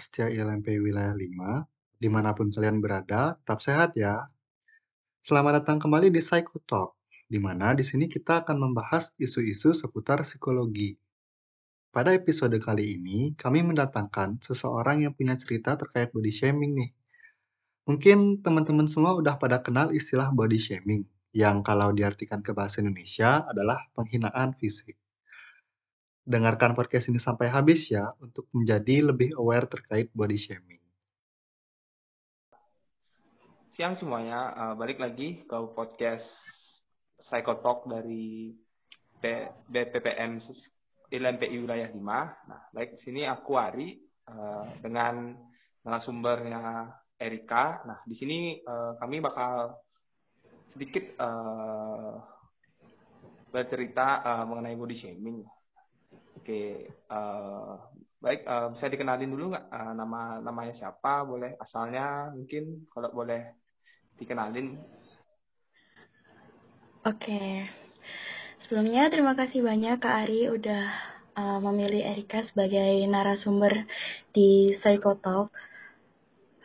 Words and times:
Setia 0.00 0.32
ILMP 0.32 0.80
Wilayah 0.80 1.12
5, 1.12 2.00
di 2.00 2.08
mana 2.08 2.32
pun 2.32 2.48
kalian 2.48 2.80
berada, 2.80 3.36
tetap 3.36 3.60
sehat 3.60 3.92
ya. 3.92 4.24
Selamat 5.20 5.60
datang 5.60 5.76
kembali 5.76 6.08
di 6.08 6.24
Psycho 6.24 6.56
Talk, 6.64 6.96
di 7.28 7.36
mana 7.36 7.76
di 7.76 7.84
sini 7.84 8.08
kita 8.08 8.40
akan 8.40 8.56
membahas 8.56 9.12
isu-isu 9.20 9.76
seputar 9.76 10.24
psikologi. 10.24 10.96
Pada 11.92 12.16
episode 12.16 12.56
kali 12.56 12.96
ini, 12.96 13.36
kami 13.36 13.60
mendatangkan 13.60 14.40
seseorang 14.40 15.04
yang 15.04 15.12
punya 15.12 15.36
cerita 15.36 15.76
terkait 15.76 16.08
body 16.08 16.32
shaming 16.32 16.72
nih. 16.80 16.90
Mungkin 17.84 18.40
teman-teman 18.40 18.88
semua 18.88 19.12
udah 19.12 19.36
pada 19.36 19.60
kenal 19.60 19.92
istilah 19.92 20.32
body 20.32 20.56
shaming, 20.56 21.04
yang 21.36 21.60
kalau 21.60 21.92
diartikan 21.92 22.40
ke 22.40 22.56
bahasa 22.56 22.80
Indonesia 22.80 23.44
adalah 23.44 23.84
penghinaan 23.92 24.56
fisik. 24.56 24.99
Dengarkan 26.30 26.78
podcast 26.78 27.10
ini 27.10 27.18
sampai 27.18 27.50
habis 27.50 27.90
ya, 27.90 28.14
untuk 28.22 28.46
menjadi 28.54 29.02
lebih 29.10 29.34
aware 29.34 29.66
terkait 29.66 30.14
body 30.14 30.38
shaming. 30.38 30.78
Siang 33.74 33.98
semuanya, 33.98 34.54
uh, 34.54 34.74
balik 34.78 35.02
lagi 35.02 35.42
ke 35.42 35.58
podcast 35.74 36.22
Psychotalk 37.26 37.90
dari 37.90 38.54
B- 39.18 39.50
BPPM 39.74 40.38
LMPI 41.10 41.56
Wilayah 41.66 41.90
5. 41.90 41.98
Nah, 42.46 42.62
baik 42.78 42.94
di 42.94 43.00
sini 43.02 43.26
aku 43.26 43.58
Ari 43.58 43.98
uh, 44.30 44.70
dengan 44.78 45.34
narasumbernya 45.82 46.94
Erika. 47.18 47.82
Nah, 47.90 48.06
di 48.06 48.14
sini 48.14 48.62
uh, 48.62 48.94
kami 49.02 49.18
bakal 49.18 49.82
sedikit 50.70 51.10
uh, 51.18 52.22
bercerita 53.50 54.22
uh, 54.22 54.44
mengenai 54.46 54.78
body 54.78 54.94
shaming. 54.94 55.42
Oke, 56.40 56.88
uh, 57.12 57.76
baik 58.16 58.48
uh, 58.48 58.72
bisa 58.72 58.88
dikenalin 58.88 59.28
dulu 59.28 59.52
nggak 59.52 59.68
uh, 59.68 59.92
nama 59.92 60.40
namanya 60.40 60.72
siapa? 60.72 61.20
Boleh 61.28 61.52
asalnya 61.60 62.32
mungkin 62.32 62.88
kalau 62.88 63.12
boleh 63.12 63.44
dikenalin. 64.16 64.80
Oke, 67.04 67.68
sebelumnya 68.64 69.12
terima 69.12 69.36
kasih 69.36 69.60
banyak 69.60 70.00
Kak 70.00 70.16
Ari 70.24 70.48
udah 70.48 70.84
uh, 71.36 71.60
memilih 71.60 72.08
Erika 72.08 72.40
sebagai 72.48 73.04
narasumber 73.04 73.84
di 74.32 74.80
Psychotalk. 74.80 75.52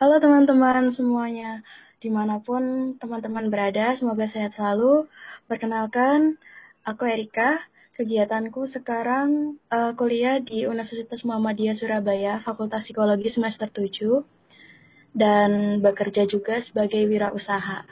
Halo 0.00 0.16
teman-teman 0.24 0.88
semuanya, 0.96 1.60
di 2.00 2.08
mana 2.08 2.40
pun 2.40 2.96
teman-teman 2.96 3.52
berada, 3.52 3.92
semoga 4.00 4.24
sehat 4.32 4.56
selalu. 4.56 5.04
Perkenalkan, 5.44 6.40
aku 6.80 7.04
Erika. 7.04 7.60
Kegiatanku 7.96 8.68
sekarang 8.76 9.56
uh, 9.72 9.96
kuliah 9.96 10.36
di 10.44 10.68
Universitas 10.68 11.24
Muhammadiyah 11.24 11.80
Surabaya, 11.80 12.44
Fakultas 12.44 12.84
Psikologi 12.84 13.32
semester 13.32 13.72
7 13.72 15.16
dan 15.16 15.80
bekerja 15.80 16.28
juga 16.28 16.60
sebagai 16.60 17.08
wirausaha. 17.08 17.88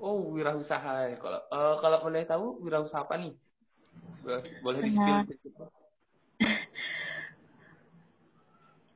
Oh, 0.00 0.32
wirausaha. 0.32 1.20
Kalau 1.20 1.40
uh, 1.52 1.76
kalau 1.84 1.98
boleh 2.00 2.24
tahu 2.24 2.56
wirausaha 2.64 3.04
apa 3.04 3.20
nih? 3.20 3.36
Boleh 4.64 4.80
di 4.88 4.96
nah. 4.96 5.20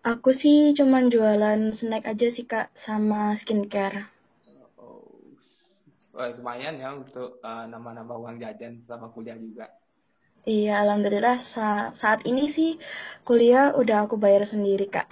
Aku 0.00 0.32
sih 0.32 0.72
cuman 0.72 1.12
jualan 1.12 1.76
snack 1.76 2.08
aja 2.08 2.32
sih 2.32 2.48
kak 2.48 2.72
sama 2.88 3.36
skincare. 3.44 4.08
Wah, 6.20 6.28
lumayan 6.36 6.76
ya 6.76 6.92
untuk 6.92 7.40
uh, 7.40 7.64
nama-nama 7.64 8.12
uang 8.12 8.36
jajan 8.44 8.84
selama 8.84 9.08
kuliah 9.16 9.40
juga. 9.40 9.72
Iya, 10.44 10.84
alhamdulillah 10.84 11.40
sa 11.56 11.96
saat 11.96 12.28
ini 12.28 12.52
sih 12.52 12.76
kuliah 13.24 13.72
udah 13.72 14.04
aku 14.04 14.20
bayar 14.20 14.44
sendiri 14.44 14.92
kak. 14.92 15.08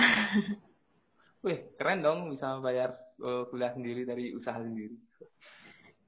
Wih, 1.49 1.65
keren 1.81 2.05
dong 2.05 2.29
bisa 2.29 2.61
bayar 2.61 2.93
uh, 3.25 3.49
kuliah 3.49 3.73
sendiri 3.73 4.05
dari 4.05 4.37
usaha 4.37 4.61
sendiri. 4.61 4.93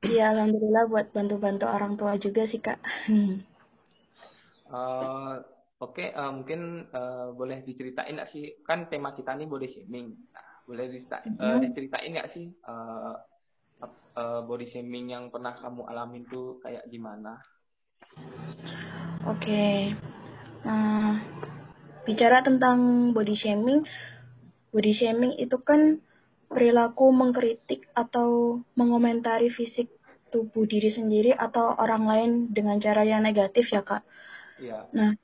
Iya, 0.05 0.37
alhamdulillah 0.37 0.85
buat 0.93 1.07
bantu-bantu 1.17 1.65
orang 1.65 1.97
tua 1.97 2.21
juga 2.21 2.45
sih 2.45 2.61
kak. 2.61 2.77
uh, 4.69 5.41
Oke, 5.81 5.97
okay, 5.97 6.09
uh, 6.13 6.29
mungkin 6.29 6.93
uh, 6.93 7.33
boleh 7.33 7.65
diceritain 7.65 8.21
nggak 8.21 8.37
sih? 8.37 8.53
Kan 8.69 8.93
tema 8.93 9.17
kita 9.17 9.33
nih 9.33 9.49
body 9.49 9.65
shaming. 9.65 10.13
Nah, 10.13 10.61
boleh 10.69 10.93
diceritain, 10.93 11.41
uh, 11.41 11.57
diceritain 11.57 12.13
nggak 12.13 12.37
sih 12.37 12.53
uh, 12.69 13.17
uh, 14.17 14.41
body 14.45 14.67
shaming 14.69 15.13
yang 15.13 15.29
pernah 15.33 15.57
kamu 15.57 15.87
alamin 15.89 16.25
tuh 16.29 16.61
kayak 16.65 16.87
gimana? 16.91 17.41
Oke, 19.29 19.47
okay. 19.47 19.77
nah 20.67 21.21
bicara 22.09 22.43
tentang 22.43 23.13
body 23.13 23.37
shaming, 23.37 23.85
body 24.73 24.93
shaming 24.97 25.33
itu 25.37 25.57
kan 25.61 26.01
perilaku 26.51 27.15
mengkritik 27.15 27.87
atau 27.95 28.61
mengomentari 28.75 29.53
fisik 29.55 29.87
tubuh 30.35 30.67
diri 30.67 30.91
sendiri 30.91 31.35
atau 31.35 31.75
orang 31.79 32.05
lain 32.07 32.31
dengan 32.51 32.79
cara 32.83 33.07
yang 33.07 33.23
negatif 33.23 33.71
ya 33.71 33.83
kak. 33.87 34.03
Iya. 34.59 34.91
Nah 34.95 35.15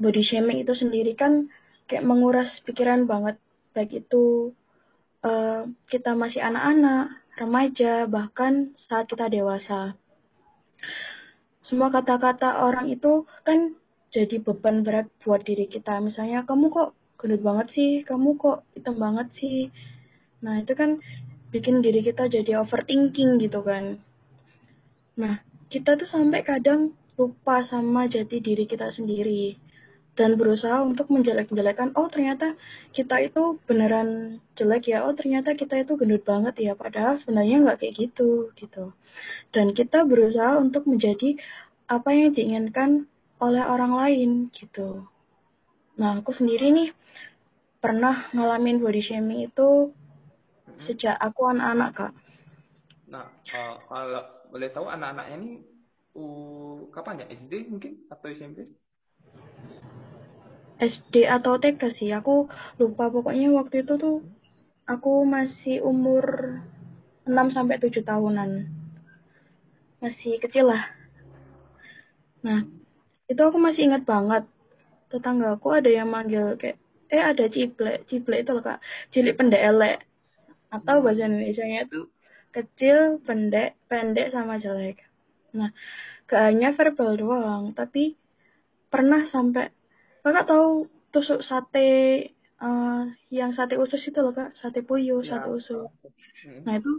body 0.00 0.22
shaming 0.24 0.64
itu 0.64 0.72
sendiri 0.72 1.12
kan 1.16 1.48
kayak 1.88 2.04
menguras 2.04 2.48
pikiran 2.64 3.04
banget 3.04 3.36
baik 3.76 4.06
itu 4.06 4.54
uh, 5.26 5.66
kita 5.90 6.14
masih 6.14 6.40
anak-anak, 6.40 7.23
remaja, 7.40 8.06
bahkan 8.06 8.74
saat 8.86 9.10
kita 9.10 9.26
dewasa. 9.30 9.98
Semua 11.64 11.88
kata-kata 11.88 12.62
orang 12.62 12.92
itu 12.92 13.24
kan 13.42 13.74
jadi 14.12 14.38
beban 14.38 14.84
berat 14.84 15.10
buat 15.24 15.42
diri 15.42 15.66
kita. 15.66 15.98
Misalnya, 15.98 16.46
kamu 16.46 16.70
kok 16.70 16.94
gendut 17.18 17.40
banget 17.40 17.72
sih, 17.72 17.92
kamu 18.04 18.36
kok 18.36 18.62
hitam 18.76 19.00
banget 19.00 19.28
sih. 19.40 19.72
Nah, 20.44 20.60
itu 20.60 20.76
kan 20.76 21.00
bikin 21.50 21.80
diri 21.80 22.04
kita 22.04 22.28
jadi 22.28 22.60
overthinking 22.60 23.40
gitu 23.40 23.64
kan. 23.64 23.98
Nah, 25.16 25.40
kita 25.72 25.96
tuh 25.96 26.06
sampai 26.10 26.44
kadang 26.44 26.92
lupa 27.14 27.62
sama 27.64 28.10
jati 28.10 28.42
diri 28.42 28.66
kita 28.66 28.90
sendiri 28.90 29.63
dan 30.14 30.38
berusaha 30.38 30.78
untuk 30.86 31.10
menjelek-jelekan 31.10 31.90
oh 31.98 32.06
ternyata 32.06 32.54
kita 32.94 33.18
itu 33.18 33.58
beneran 33.66 34.38
jelek 34.54 34.94
ya. 34.94 35.02
Oh 35.02 35.14
ternyata 35.14 35.58
kita 35.58 35.82
itu 35.82 35.98
gendut 35.98 36.22
banget 36.22 36.54
ya 36.62 36.72
padahal 36.78 37.18
sebenarnya 37.18 37.66
nggak 37.66 37.78
kayak 37.82 37.94
gitu 37.98 38.54
gitu. 38.54 38.94
Dan 39.50 39.74
kita 39.74 40.06
berusaha 40.06 40.54
untuk 40.58 40.86
menjadi 40.86 41.34
apa 41.90 42.14
yang 42.14 42.30
diinginkan 42.30 43.10
oleh 43.42 43.62
orang 43.66 43.92
lain 43.98 44.30
gitu. 44.54 45.02
Nah 45.98 46.22
aku 46.22 46.30
sendiri 46.30 46.70
nih 46.70 46.90
pernah 47.82 48.30
ngalamin 48.30 48.78
body 48.78 49.02
shaming 49.02 49.50
itu 49.50 49.90
sejak 50.86 51.18
aku 51.18 51.50
anak-anak 51.50 51.90
kak. 51.90 52.12
Nah 53.10 53.26
uh, 53.50 53.74
kalau 53.90 54.22
boleh 54.54 54.70
tahu 54.70 54.86
anak-anaknya 54.86 55.36
ini 55.42 55.50
uh, 56.14 56.86
kapan 56.94 57.26
ya? 57.26 57.26
SD 57.34 57.66
mungkin? 57.66 58.06
Atau 58.06 58.30
SMP 58.30 58.70
SD 60.78 61.26
atau 61.28 61.58
TK 61.58 61.82
sih. 61.94 62.10
Aku 62.10 62.50
lupa. 62.80 63.10
Pokoknya 63.10 63.50
waktu 63.54 63.86
itu 63.86 63.94
tuh 63.98 64.16
aku 64.84 65.24
masih 65.24 65.80
umur 65.84 66.58
6 67.24 67.54
sampai 67.54 67.80
7 67.80 68.04
tahunan. 68.04 68.68
Masih 70.02 70.36
kecil 70.42 70.68
lah. 70.68 70.84
Nah 72.44 72.68
itu 73.30 73.40
aku 73.40 73.56
masih 73.56 73.88
ingat 73.88 74.02
banget. 74.04 74.44
Tetangga 75.08 75.56
aku 75.56 75.72
ada 75.72 75.88
yang 75.88 76.10
manggil 76.10 76.58
kayak 76.60 76.76
eh 77.08 77.22
ada 77.22 77.46
ciblek 77.46 78.04
ciblek 78.10 78.44
itu 78.44 78.50
loh 78.52 78.64
kak. 78.64 78.78
Cilik 79.14 79.38
pendek 79.38 79.62
elek 79.62 79.96
atau 80.74 80.98
bahasa 81.00 81.30
Indonesia 81.30 81.62
nya 81.64 81.86
itu 81.86 82.10
kecil 82.50 83.22
pendek 83.22 83.78
pendek 83.86 84.34
sama 84.34 84.58
jelek. 84.58 85.00
Nah 85.54 85.70
gak 86.28 86.42
hanya 86.50 86.72
verbal 86.72 87.16
doang 87.20 87.64
tapi 87.76 88.16
pernah 88.88 89.24
sampai 89.28 89.70
kakak 90.24 90.48
tahu 90.48 90.88
tusuk 91.12 91.44
sate 91.44 92.32
uh, 92.58 93.04
yang 93.28 93.52
sate 93.52 93.76
usus 93.76 94.00
itu 94.00 94.18
loh 94.18 94.32
kak 94.32 94.56
sate 94.56 94.80
puyuh 94.80 95.20
ya. 95.20 95.36
sate 95.36 95.48
usus 95.52 95.92
hmm. 96.48 96.64
nah 96.64 96.74
itu 96.80 96.92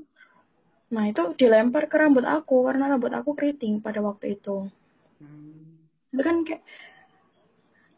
nah 0.93 1.03
itu 1.09 1.33
dilempar 1.33 1.89
ke 1.89 1.97
rambut 1.97 2.23
aku 2.23 2.69
karena 2.69 2.93
rambut 2.93 3.09
aku 3.11 3.33
keriting 3.33 3.81
pada 3.81 3.99
waktu 4.05 4.37
itu 4.37 4.69
hmm. 5.19 6.13
itu 6.13 6.21
kan 6.21 6.37
kayak 6.45 6.61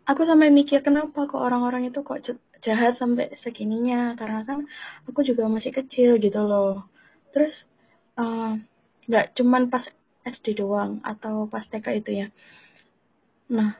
aku 0.07 0.23
sampai 0.23 0.47
mikir 0.47 0.79
kenapa 0.79 1.27
kok 1.27 1.43
orang-orang 1.43 1.91
itu 1.91 1.99
kok 1.99 2.23
jahat 2.63 2.95
sampai 2.95 3.35
segininya 3.43 4.15
karena 4.15 4.47
kan 4.47 4.63
aku 5.05 5.21
juga 5.27 5.45
masih 5.51 5.75
kecil 5.75 6.17
gitu 6.17 6.39
loh 6.41 6.87
terus 7.35 7.53
eh, 8.17 8.51
nggak 9.11 9.25
uh, 9.29 9.31
cuman 9.35 9.67
pas 9.67 9.83
SD 10.25 10.57
doang 10.57 11.03
atau 11.03 11.45
pas 11.51 11.67
TK 11.67 12.01
itu 12.01 12.11
ya 12.25 12.27
nah 13.51 13.75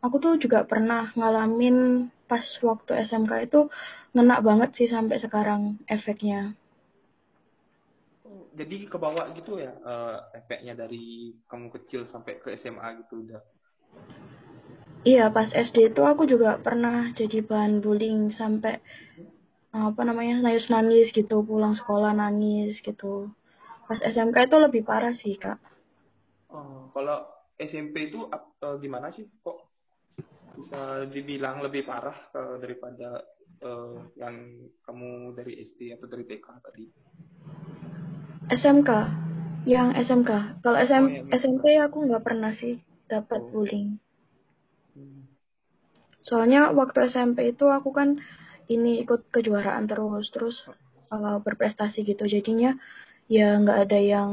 aku 0.00 0.16
tuh 0.20 0.32
juga 0.40 0.64
pernah 0.64 1.12
ngalamin 1.16 2.08
pas 2.24 2.44
waktu 2.64 3.04
SMK 3.04 3.32
itu 3.50 3.68
ngena 4.16 4.40
banget 4.40 4.70
sih 4.76 4.88
sampai 4.88 5.20
sekarang 5.20 5.76
efeknya. 5.86 6.56
Oh, 8.24 8.46
jadi 8.54 8.86
ke 8.86 8.96
bawah 8.96 9.34
gitu 9.34 9.58
ya 9.58 9.74
uh, 9.82 10.30
efeknya 10.34 10.78
dari 10.78 11.34
kamu 11.50 11.68
kecil 11.74 12.06
sampai 12.08 12.38
ke 12.38 12.54
SMA 12.62 13.04
gitu 13.04 13.26
udah. 13.26 13.42
Iya, 15.00 15.32
pas 15.32 15.48
SD 15.48 15.96
itu 15.96 16.02
aku 16.04 16.28
juga 16.28 16.60
pernah 16.60 17.08
jadi 17.16 17.40
bahan 17.40 17.80
bullying 17.80 18.36
sampai 18.36 18.84
apa 19.72 20.02
namanya 20.04 20.44
nangis-nangis 20.44 21.08
gitu, 21.16 21.40
pulang 21.40 21.72
sekolah 21.72 22.12
nangis 22.12 22.76
gitu. 22.84 23.32
Pas 23.88 23.96
SMK 23.96 24.36
itu 24.50 24.56
lebih 24.60 24.82
parah 24.84 25.16
sih, 25.16 25.40
Kak. 25.40 25.56
Oh, 26.52 26.92
kalau 26.92 27.24
SMP 27.56 28.12
itu 28.12 28.28
uh, 28.28 28.76
gimana 28.76 29.08
sih 29.16 29.24
kok 29.40 29.69
bisa 30.56 31.06
dibilang 31.10 31.62
lebih 31.62 31.86
parah 31.86 32.16
uh, 32.34 32.56
daripada 32.58 33.22
uh, 33.62 33.98
yang 34.16 34.66
kamu 34.84 35.36
dari 35.36 35.62
SD 35.66 35.94
atau 35.96 36.06
dari 36.08 36.24
TK 36.26 36.46
tadi? 36.60 36.84
SMK, 38.50 38.90
yang 39.68 39.94
SMK. 39.94 40.62
Kalau 40.64 40.78
SM, 40.80 41.04
oh, 41.06 41.10
ya, 41.10 41.22
SMP 41.38 41.78
aku 41.78 42.08
nggak 42.08 42.24
pernah 42.24 42.50
sih 42.58 42.82
dapat 43.06 43.40
oh. 43.40 43.48
bullying. 43.52 44.00
Soalnya 46.20 46.74
waktu 46.76 47.08
SMP 47.08 47.54
itu 47.54 47.70
aku 47.70 47.90
kan 47.94 48.20
ini 48.70 49.02
ikut 49.02 49.32
kejuaraan 49.32 49.88
terus, 49.88 50.28
terus 50.30 50.56
uh, 51.10 51.38
berprestasi 51.40 52.04
gitu. 52.04 52.26
Jadinya 52.26 52.76
ya 53.30 53.58
nggak 53.58 53.78
ada 53.88 53.98
yang 53.98 54.30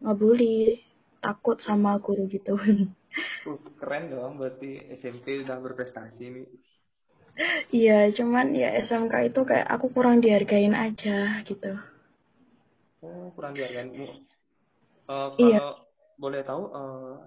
ngebully, 0.00 0.84
takut 1.20 1.58
sama 1.64 1.98
guru 1.98 2.28
gitu. 2.28 2.56
Uh, 3.46 3.58
keren 3.80 4.12
dong, 4.12 4.36
berarti 4.36 4.90
SMP 4.96 5.40
udah 5.40 5.56
berprestasi 5.62 6.24
nih. 6.24 6.46
Iya, 7.68 8.16
cuman 8.16 8.56
ya 8.56 8.72
SMK 8.80 9.28
itu 9.28 9.40
kayak 9.44 9.68
aku 9.68 9.92
kurang 9.92 10.24
dihargain 10.24 10.72
aja 10.72 11.44
gitu. 11.44 11.76
Oh, 13.04 13.28
kurang 13.36 13.52
dihargain. 13.52 13.92
Uh, 15.06 15.28
kalau 15.36 15.36
iya. 15.38 15.60
boleh 16.16 16.40
tahu, 16.42 16.62
uh, 16.72 17.20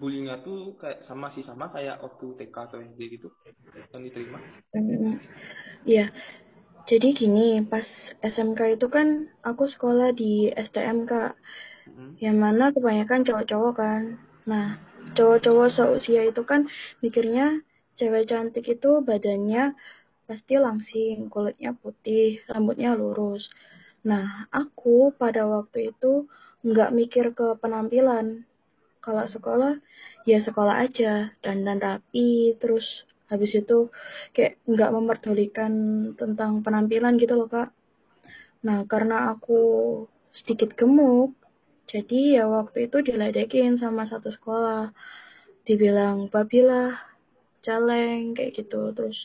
bullyingnya 0.00 0.42
tuh 0.42 0.74
kayak 0.80 1.06
sama 1.06 1.30
sih 1.30 1.44
sama 1.44 1.68
kayak 1.70 2.00
waktu 2.00 2.26
TK 2.40 2.56
atau 2.56 2.78
SD 2.82 3.00
gitu 3.20 3.28
yang 3.94 4.02
diterima? 4.02 4.38
Iya. 5.86 6.06
Mm, 6.10 6.14
Jadi 6.84 7.08
gini, 7.16 7.64
pas 7.64 7.86
SMK 8.20 8.76
itu 8.76 8.92
kan 8.92 9.32
aku 9.40 9.64
sekolah 9.70 10.12
di 10.12 10.52
STM 10.52 11.08
kak, 11.08 11.32
mm. 11.88 12.20
yang 12.20 12.36
mana 12.36 12.74
kebanyakan 12.74 13.24
cowok-cowok 13.24 13.74
kan. 13.76 14.02
Nah, 14.50 14.76
cowok-cowok 15.16 15.68
seusia 15.72 16.22
itu 16.28 16.42
kan 16.44 16.68
mikirnya 17.00 17.64
cewek 17.96 18.28
cantik 18.28 18.66
itu 18.68 19.00
badannya 19.00 19.72
pasti 20.24 20.56
langsing, 20.56 21.28
kulitnya 21.28 21.76
putih, 21.76 22.40
rambutnya 22.48 22.96
lurus. 22.96 23.48
Nah, 24.04 24.48
aku 24.52 25.12
pada 25.16 25.44
waktu 25.44 25.92
itu 25.92 26.28
nggak 26.64 26.92
mikir 26.96 27.36
ke 27.36 27.56
penampilan, 27.60 28.44
kalau 29.04 29.28
sekolah 29.28 29.76
ya 30.24 30.40
sekolah 30.40 30.80
aja 30.80 31.36
dan 31.44 31.68
dan 31.68 31.76
rapi 31.76 32.56
terus 32.56 33.04
habis 33.28 33.52
itu 33.52 33.92
kayak 34.32 34.56
nggak 34.64 34.92
memperdulikan 34.96 35.72
tentang 36.16 36.64
penampilan 36.64 37.20
gitu 37.20 37.36
loh 37.36 37.48
kak 37.52 37.68
nah 38.64 38.80
karena 38.88 39.36
aku 39.36 39.60
sedikit 40.32 40.72
gemuk 40.72 41.36
jadi 41.84 42.40
ya 42.40 42.44
waktu 42.48 42.88
itu 42.88 43.04
diledekin 43.04 43.76
sama 43.76 44.08
satu 44.08 44.32
sekolah. 44.32 44.92
Dibilang 45.64 46.28
babilah 46.28 46.96
caleng 47.64 48.32
kayak 48.36 48.52
gitu. 48.56 48.92
Terus 48.96 49.18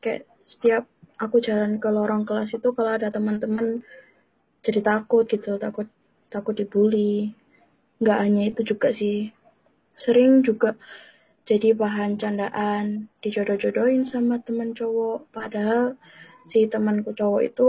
kayak 0.00 0.28
setiap 0.48 0.84
aku 1.16 1.40
jalan 1.40 1.80
ke 1.80 1.88
lorong 1.88 2.28
kelas 2.28 2.52
itu 2.52 2.68
kalau 2.76 2.92
ada 2.96 3.08
teman-teman 3.08 3.80
jadi 4.60 4.80
takut 4.84 5.24
gitu 5.28 5.56
takut 5.56 5.88
takut 6.28 6.52
dibully. 6.56 7.32
Nggak 8.00 8.18
hanya 8.20 8.42
itu 8.48 8.60
juga 8.64 8.92
sih. 8.92 9.32
Sering 9.96 10.44
juga 10.44 10.76
jadi 11.46 11.72
bahan 11.72 12.20
candaan 12.20 13.08
dijodoh-jodohin 13.24 14.04
sama 14.12 14.42
teman 14.44 14.76
cowok. 14.76 15.32
Padahal 15.32 15.96
si 16.52 16.68
temanku 16.68 17.16
cowok 17.16 17.42
itu 17.46 17.68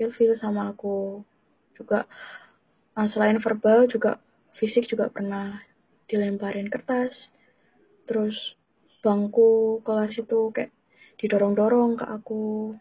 ilfil 0.00 0.34
sama 0.34 0.72
aku. 0.72 1.22
Juga 1.76 2.08
selain 3.08 3.38
verbal 3.40 3.88
juga 3.88 4.20
fisik 4.58 4.90
juga 4.90 5.08
pernah 5.08 5.62
dilemparin 6.10 6.68
kertas. 6.68 7.14
Terus 8.04 8.36
bangku 9.00 9.80
kelas 9.86 10.18
itu 10.18 10.52
kayak 10.52 10.74
didorong-dorong 11.22 11.96
ke 11.96 12.04
aku 12.04 12.74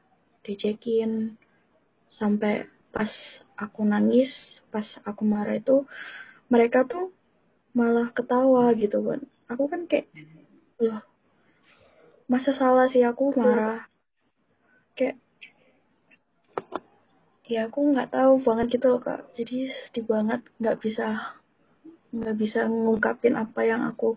dicekin. 0.43 1.37
Sampai 2.17 2.67
pas 2.89 3.11
aku 3.55 3.85
nangis 3.85 4.33
pas 4.73 4.85
aku 5.05 5.23
marah 5.23 5.55
itu 5.55 5.85
mereka 6.49 6.83
tuh 6.83 7.13
malah 7.71 8.09
ketawa 8.11 8.73
gitu 8.75 8.99
kan. 9.05 9.21
Aku 9.47 9.69
kan 9.69 9.85
kayak 9.85 10.09
loh 10.81 11.03
masa 12.29 12.53
salah 12.53 12.85
sih 12.93 13.01
aku 13.01 13.33
marah 13.33 13.89
kayak 14.93 15.17
ya 17.49 17.65
aku 17.65 17.79
nggak 17.91 18.13
tahu 18.13 18.33
banget 18.45 18.77
gitu 18.77 18.85
loh 18.93 19.01
kak. 19.01 19.25
Jadi 19.33 19.73
sedih 19.73 20.05
banget 20.05 20.41
nggak 20.61 20.77
bisa 20.85 21.07
nggak 22.09 22.37
bisa 22.41 22.59
ngungkapin 22.69 23.33
apa 23.37 23.61
yang 23.65 23.81
aku 23.89 24.13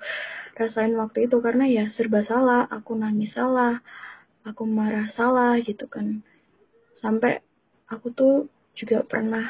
rasain 0.61 0.93
waktu 1.01 1.27
itu. 1.27 1.37
Karena 1.41 1.65
ya 1.65 1.85
serba 1.97 2.21
salah 2.23 2.69
aku 2.69 2.93
nangis 2.93 3.33
salah 3.33 3.81
aku 4.45 4.63
marah 4.69 5.09
salah 5.17 5.57
gitu 5.65 5.89
kan. 5.89 6.21
Sampai 7.01 7.41
aku 7.89 8.13
tuh 8.13 8.35
juga 8.77 9.01
pernah 9.03 9.49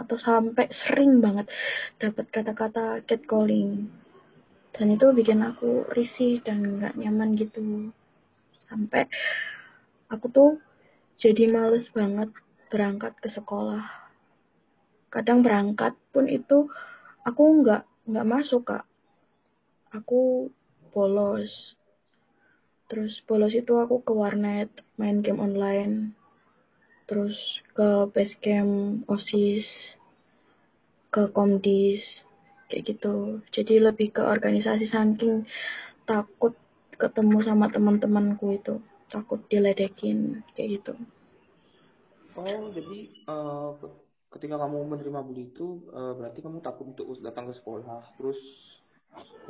atau 0.00 0.16
sampai 0.16 0.72
sering 0.72 1.20
banget 1.20 1.52
dapat 2.00 2.24
kata-kata 2.32 3.04
catcalling. 3.04 3.92
Dan 4.72 4.96
itu 4.96 5.12
bikin 5.12 5.44
aku 5.44 5.84
risih 5.92 6.40
dan 6.40 6.80
nggak 6.80 6.96
nyaman 6.96 7.36
gitu. 7.36 7.92
Sampai 8.64 9.04
aku 10.08 10.26
tuh 10.32 10.50
jadi 11.20 11.52
males 11.52 11.84
banget 11.92 12.32
berangkat 12.70 13.18
ke 13.18 13.28
sekolah. 13.28 13.82
Kadang 15.10 15.42
berangkat 15.42 15.98
pun 16.14 16.30
itu 16.30 16.70
aku 17.26 17.42
nggak 17.60 17.82
nggak 18.06 18.28
masuk 18.30 18.62
kak. 18.70 18.86
Aku 19.90 20.48
bolos. 20.94 21.74
Terus 22.86 23.18
bolos 23.26 23.50
itu 23.52 23.74
aku 23.74 24.06
ke 24.06 24.14
warnet 24.14 24.70
main 24.94 25.18
game 25.18 25.42
online. 25.42 26.14
Terus 27.10 27.34
ke 27.74 28.06
basecamp 28.14 29.02
osis 29.10 29.66
ke 31.10 31.26
komdis 31.34 32.06
kayak 32.70 32.86
gitu. 32.86 33.42
Jadi 33.50 33.82
lebih 33.82 34.14
ke 34.14 34.22
organisasi 34.22 34.86
saking 34.86 35.42
takut 36.06 36.54
ketemu 36.94 37.42
sama 37.42 37.66
teman-temanku 37.66 38.54
itu 38.54 38.78
takut 39.10 39.42
diledekin 39.50 40.46
kayak 40.54 40.78
gitu 40.78 40.94
oh 42.40 42.72
jadi 42.72 42.98
uh, 43.28 43.70
ketika 44.30 44.56
kamu 44.56 44.86
menerima 44.88 45.20
bully 45.20 45.44
itu 45.52 45.84
uh, 45.92 46.16
berarti 46.16 46.40
kamu 46.40 46.64
takut 46.64 46.90
untuk 46.94 47.06
datang 47.20 47.50
ke 47.50 47.54
sekolah 47.58 48.14
terus 48.16 48.38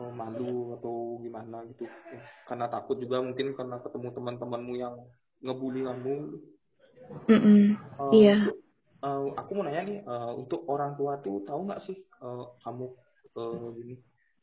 uh, 0.00 0.12
malu 0.12 0.74
atau 0.80 1.20
gimana 1.20 1.62
gitu 1.70 1.86
karena 2.48 2.66
takut 2.66 2.96
juga 2.98 3.20
mungkin 3.22 3.52
karena 3.54 3.78
ketemu 3.78 4.08
teman-temanmu 4.16 4.74
yang 4.74 4.94
ngebully 5.40 5.84
kamu 5.84 6.14
Mm 7.26 7.40
-mm. 7.42 7.62
Uh, 7.98 8.12
iya. 8.14 8.36
Uh, 9.00 9.32
aku 9.34 9.50
mau 9.56 9.64
nanya 9.66 9.82
nih, 9.82 9.98
uh, 10.04 10.36
untuk 10.36 10.62
orang 10.68 10.94
tua 10.94 11.18
tuh 11.24 11.42
tahu 11.42 11.66
nggak 11.66 11.82
sih 11.82 11.96
uh, 12.20 12.54
kamu 12.62 12.86
uh, 13.34 13.66
gini 13.74 13.96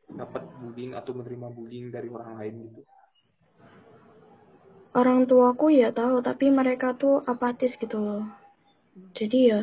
dapat 0.08 0.44
bullying 0.60 0.92
atau 0.96 1.12
menerima 1.14 1.48
bullying 1.52 1.88
dari 1.94 2.10
orang 2.10 2.36
lain 2.42 2.56
gitu? 2.68 2.82
Orang 4.96 5.28
tuaku 5.28 5.74
ya 5.74 5.92
tahu, 5.92 6.24
tapi 6.24 6.52
mereka 6.52 6.96
tuh 6.96 7.24
apatis 7.28 7.76
gitu 7.76 8.00
loh. 8.00 8.24
Jadi 9.14 9.40
ya, 9.52 9.60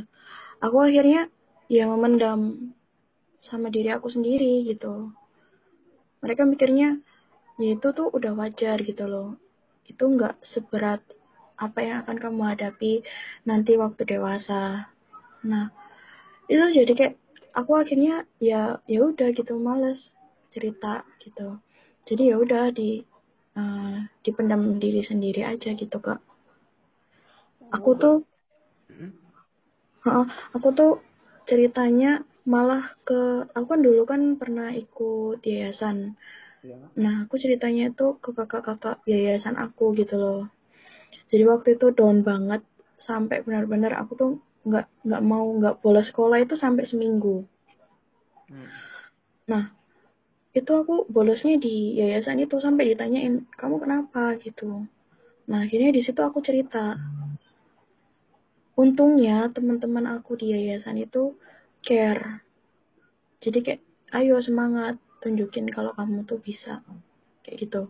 aku 0.61 0.77
akhirnya 0.85 1.29
ya 1.71 1.89
memendam 1.89 2.73
sama 3.45 3.69
diri 3.69 3.93
aku 3.93 4.09
sendiri 4.09 4.65
gitu. 4.69 5.13
Mereka 6.25 6.49
mikirnya 6.49 7.01
ya 7.61 7.77
itu 7.77 7.89
tuh 7.93 8.09
udah 8.09 8.33
wajar 8.37 8.81
gitu 8.81 9.05
loh. 9.05 9.37
Itu 9.85 10.09
nggak 10.09 10.41
seberat 10.45 11.05
apa 11.55 11.79
yang 11.85 11.97
akan 12.03 12.17
kamu 12.19 12.43
hadapi 12.57 13.05
nanti 13.47 13.77
waktu 13.79 14.03
dewasa. 14.17 14.91
Nah, 15.45 15.71
itu 16.49 16.65
jadi 16.73 16.93
kayak 16.97 17.15
aku 17.55 17.73
akhirnya 17.79 18.27
ya 18.43 18.83
ya 18.89 19.01
udah 19.05 19.29
gitu 19.37 19.55
males 19.61 20.01
cerita 20.51 21.05
gitu. 21.23 21.61
Jadi 22.09 22.33
ya 22.33 22.37
udah 22.41 22.73
di 22.75 23.05
uh, 23.59 24.05
dipendam 24.27 24.79
diri 24.79 25.03
sendiri 25.03 25.43
aja 25.47 25.75
gitu 25.75 25.97
kak. 25.99 26.21
Aku 27.75 27.99
tuh, 27.99 28.17
uh, 30.07 30.27
aku 30.55 30.69
tuh 30.75 30.93
ceritanya 31.49 32.23
malah 32.45 32.93
ke 33.09 33.49
aku 33.57 33.67
kan 33.67 33.81
dulu 33.81 34.03
kan 34.05 34.37
pernah 34.37 34.71
ikut 34.71 35.41
yayasan. 35.43 36.15
Ya. 36.65 36.81
Nah, 36.97 37.29
aku 37.29 37.37
ceritanya 37.37 37.93
itu 37.93 38.17
ke 38.21 38.33
kakak-kakak 38.33 39.05
yayasan 39.05 39.57
aku 39.61 39.93
gitu 39.97 40.17
loh 40.17 40.49
jadi 41.35 41.45
waktu 41.51 41.69
itu 41.75 41.91
down 41.91 42.23
banget 42.23 42.63
sampai 43.03 43.43
benar-benar 43.45 43.99
aku 43.99 44.13
tuh 44.15 44.31
nggak 44.65 44.87
nggak 45.05 45.23
mau 45.27 45.45
nggak 45.61 45.83
bolos 45.85 46.09
sekolah 46.09 46.41
itu 46.41 46.57
sampai 46.57 46.89
seminggu 46.89 47.45
hmm. 48.49 48.69
nah 49.51 49.75
itu 50.55 50.71
aku 50.71 51.11
bolosnya 51.11 51.59
di 51.59 51.99
yayasan 51.99 52.39
itu 52.39 52.63
sampai 52.63 52.95
ditanyain 52.95 53.43
kamu 53.59 53.83
kenapa? 53.83 54.39
gitu. 54.39 54.87
Nah 55.51 55.67
akhirnya 55.67 55.91
di 55.91 56.01
situ 56.07 56.23
aku 56.23 56.39
cerita. 56.39 56.95
Untungnya 58.79 59.51
teman-teman 59.51 60.07
aku 60.15 60.39
di 60.39 60.55
yayasan 60.55 61.03
itu 61.03 61.35
care. 61.83 62.47
Jadi 63.43 63.59
kayak 63.67 63.83
ayo 64.15 64.39
semangat 64.39 64.95
tunjukin 65.19 65.67
kalau 65.75 65.91
kamu 65.99 66.23
tuh 66.23 66.39
bisa. 66.39 66.87
Kayak 67.43 67.57
gitu. 67.67 67.83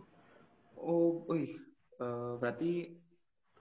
Oh 0.81 1.21
wih. 1.29 1.61
Uh, 2.01 2.35
berarti 2.41 2.97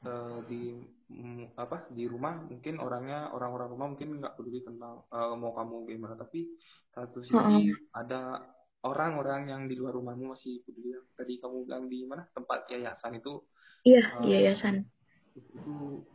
uh, 0.02 0.40
di 0.48 0.80
mm, 1.12 1.54
apa 1.60 1.86
di 1.92 2.08
rumah 2.08 2.40
mungkin 2.48 2.80
orangnya 2.80 3.30
orang-orang 3.36 3.68
rumah 3.68 3.86
mungkin 3.94 4.18
nggak 4.18 4.34
peduli 4.34 4.64
tentang 4.64 5.04
uh, 5.12 5.36
mau 5.36 5.52
kamu 5.52 5.92
gimana. 5.92 6.16
Tapi 6.16 6.56
satu 6.96 7.20
sisi 7.20 7.36
uh 7.36 7.52
-uh. 7.52 7.68
ada 7.94 8.42
orang-orang 8.84 9.48
yang 9.48 9.62
di 9.64 9.74
luar 9.74 9.96
rumahmu 9.96 10.36
masih 10.36 10.60
peduli 10.62 10.92
tadi 11.16 11.40
kamu 11.40 11.64
bilang 11.64 11.84
di 11.88 12.04
mana? 12.04 12.28
Tempat 12.36 12.68
yayasan 12.68 13.18
itu? 13.18 13.40
Iya 13.84 14.20
uh, 14.20 14.24
yayasan. 14.24 14.84
itu 15.34 16.06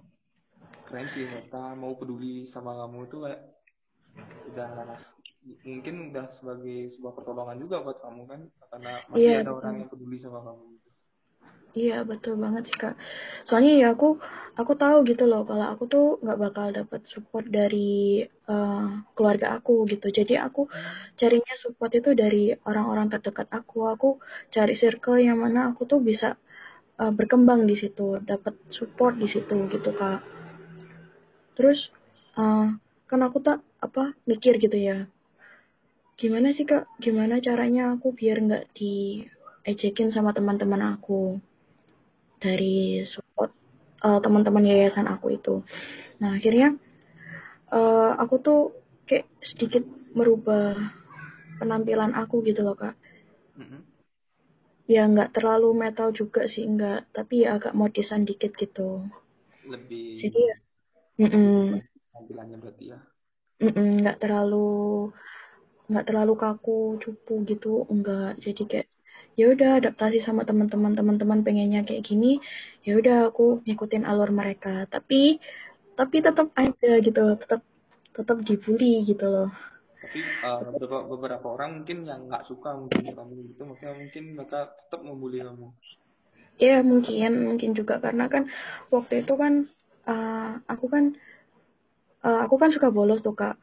keren 0.87 1.11
sih 1.11 1.27
mereka 1.27 1.75
mau 1.75 1.91
peduli 1.99 2.47
sama 2.47 2.71
kamu 2.71 3.11
itu 3.11 3.17
kayak 3.19 3.41
udah 4.47 4.69
mungkin 5.67 5.95
udah 6.13 6.31
sebagai 6.39 6.95
sebuah 6.95 7.13
pertolongan 7.19 7.59
juga 7.59 7.83
buat 7.83 7.99
kamu 7.99 8.21
kan? 8.29 8.41
Karena 8.69 8.91
masih 9.11 9.19
iya, 9.19 9.43
ada 9.43 9.51
orang 9.57 9.83
yang 9.83 9.89
peduli 9.91 10.17
sama 10.21 10.39
kamu 10.45 10.68
Iya 11.77 12.01
betul 12.01 12.33
banget 12.41 12.63
sih 12.65 12.77
kak. 12.81 12.97
Soalnya 13.45 13.73
ya 13.77 13.87
aku 13.93 14.17
aku 14.57 14.73
tahu 14.73 15.05
gitu 15.05 15.29
loh 15.29 15.45
kalau 15.45 15.65
aku 15.69 15.83
tuh 15.85 16.05
nggak 16.23 16.39
bakal 16.41 16.67
dapat 16.73 17.01
support 17.05 17.45
dari 17.45 18.25
uh, 18.49 19.05
keluarga 19.13 19.47
aku 19.57 19.85
gitu. 19.85 20.09
Jadi 20.09 20.33
aku 20.33 20.65
carinya 21.19 21.53
support 21.61 21.91
itu 21.93 22.09
dari 22.17 22.57
orang-orang 22.65 23.13
terdekat 23.13 23.47
aku. 23.53 23.85
Aku 23.93 24.07
cari 24.49 24.73
circle 24.81 25.21
yang 25.21 25.37
mana 25.37 25.69
aku 25.69 25.85
tuh 25.85 26.01
bisa 26.01 26.41
uh, 26.97 27.11
berkembang 27.13 27.69
di 27.69 27.77
situ, 27.77 28.17
dapat 28.25 28.57
support 28.73 29.13
di 29.21 29.29
situ 29.29 29.55
gitu 29.69 29.89
kak. 29.93 30.25
Terus 31.53 31.79
uh, 32.33 32.65
kan 33.05 33.19
aku 33.21 33.45
tak 33.45 33.61
apa 33.77 34.17
mikir 34.25 34.57
gitu 34.57 34.73
ya. 34.73 35.05
Gimana 36.17 36.49
sih 36.49 36.65
kak? 36.65 36.89
Gimana 36.97 37.37
caranya 37.37 37.93
aku 37.93 38.09
biar 38.17 38.41
nggak 38.41 38.73
diejekin 38.73 40.09
sama 40.09 40.33
teman-teman 40.33 40.97
aku? 40.97 41.37
Dari 42.39 43.03
support 43.03 43.51
uh, 44.03 44.19
teman-teman 44.23 44.65
yayasan 44.65 45.07
aku 45.11 45.35
itu. 45.35 45.61
Nah 46.23 46.39
akhirnya 46.39 46.75
uh, 47.71 48.15
aku 48.17 48.35
tuh 48.39 48.61
kayak 49.05 49.27
sedikit 49.43 49.83
merubah 50.15 50.75
penampilan 51.59 52.15
aku 52.15 52.41
gitu 52.47 52.63
loh 52.63 52.75
kak. 52.79 52.95
Mm-hmm. 53.59 53.81
Ya 54.89 55.05
nggak 55.05 55.37
terlalu 55.37 55.69
metal 55.77 56.09
juga 56.15 56.49
sih 56.49 56.65
nggak, 56.65 57.13
tapi 57.13 57.45
ya 57.45 57.61
agak 57.61 57.77
modisan 57.77 58.25
dikit 58.25 58.57
gitu. 58.57 59.05
Lebih. 59.67 60.17
Jadi 60.17 60.39
ya. 60.39 60.57
Mm 61.19 61.83
Tampilannya 62.15 62.57
berarti 62.57 62.85
ya. 62.95 62.99
nggak 63.59 64.23
terlalu 64.23 65.11
nggak 65.91 66.05
terlalu 66.07 66.33
kaku 66.39 66.79
cupu 67.01 67.43
gitu 67.43 67.83
enggak 67.91 68.39
jadi 68.39 68.61
kayak 68.69 68.87
ya 69.39 69.55
udah 69.55 69.79
adaptasi 69.79 70.19
sama 70.19 70.43
teman-teman 70.43 70.99
teman-teman 70.99 71.39
pengennya 71.47 71.87
kayak 71.87 72.03
gini 72.03 72.43
ya 72.83 72.99
udah 72.99 73.31
aku 73.31 73.63
ngikutin 73.63 74.03
alur 74.03 74.35
mereka. 74.35 74.83
Tapi 74.91 75.39
tapi 75.95 76.15
tetap 76.19 76.51
ada 76.59 76.91
gitu 76.99 77.39
tetap 77.39 77.63
tetap 78.11 78.37
dibully 78.43 79.07
gitu 79.07 79.23
loh. 79.23 79.51
Tapi 80.03 80.19
uh, 80.43 80.59
beberapa, 80.75 81.07
beberapa 81.07 81.47
orang 81.55 81.79
mungkin 81.79 82.03
yang 82.03 82.27
nggak 82.27 82.51
suka 82.51 82.75
mungkin 82.75 83.15
kamu 83.15 83.55
gitu 83.55 83.61
makanya 83.63 83.95
mungkin 83.95 84.23
mereka 84.35 84.59
tetap 84.75 85.01
membuli 85.07 85.39
kamu. 85.39 85.67
Ya 86.59 86.83
mungkin 86.83 87.31
mungkin 87.47 87.71
juga. 87.71 88.03
Karena 88.03 88.27
kan 88.27 88.51
waktu 88.91 89.23
itu 89.23 89.39
kan 89.39 89.71
uh, 90.03 90.59
aku 90.67 90.91
kan 90.91 91.15
uh, 92.27 92.39
aku 92.43 92.59
kan 92.59 92.75
suka 92.75 92.91
bolos 92.91 93.23
tuh 93.23 93.35
kak. 93.35 93.55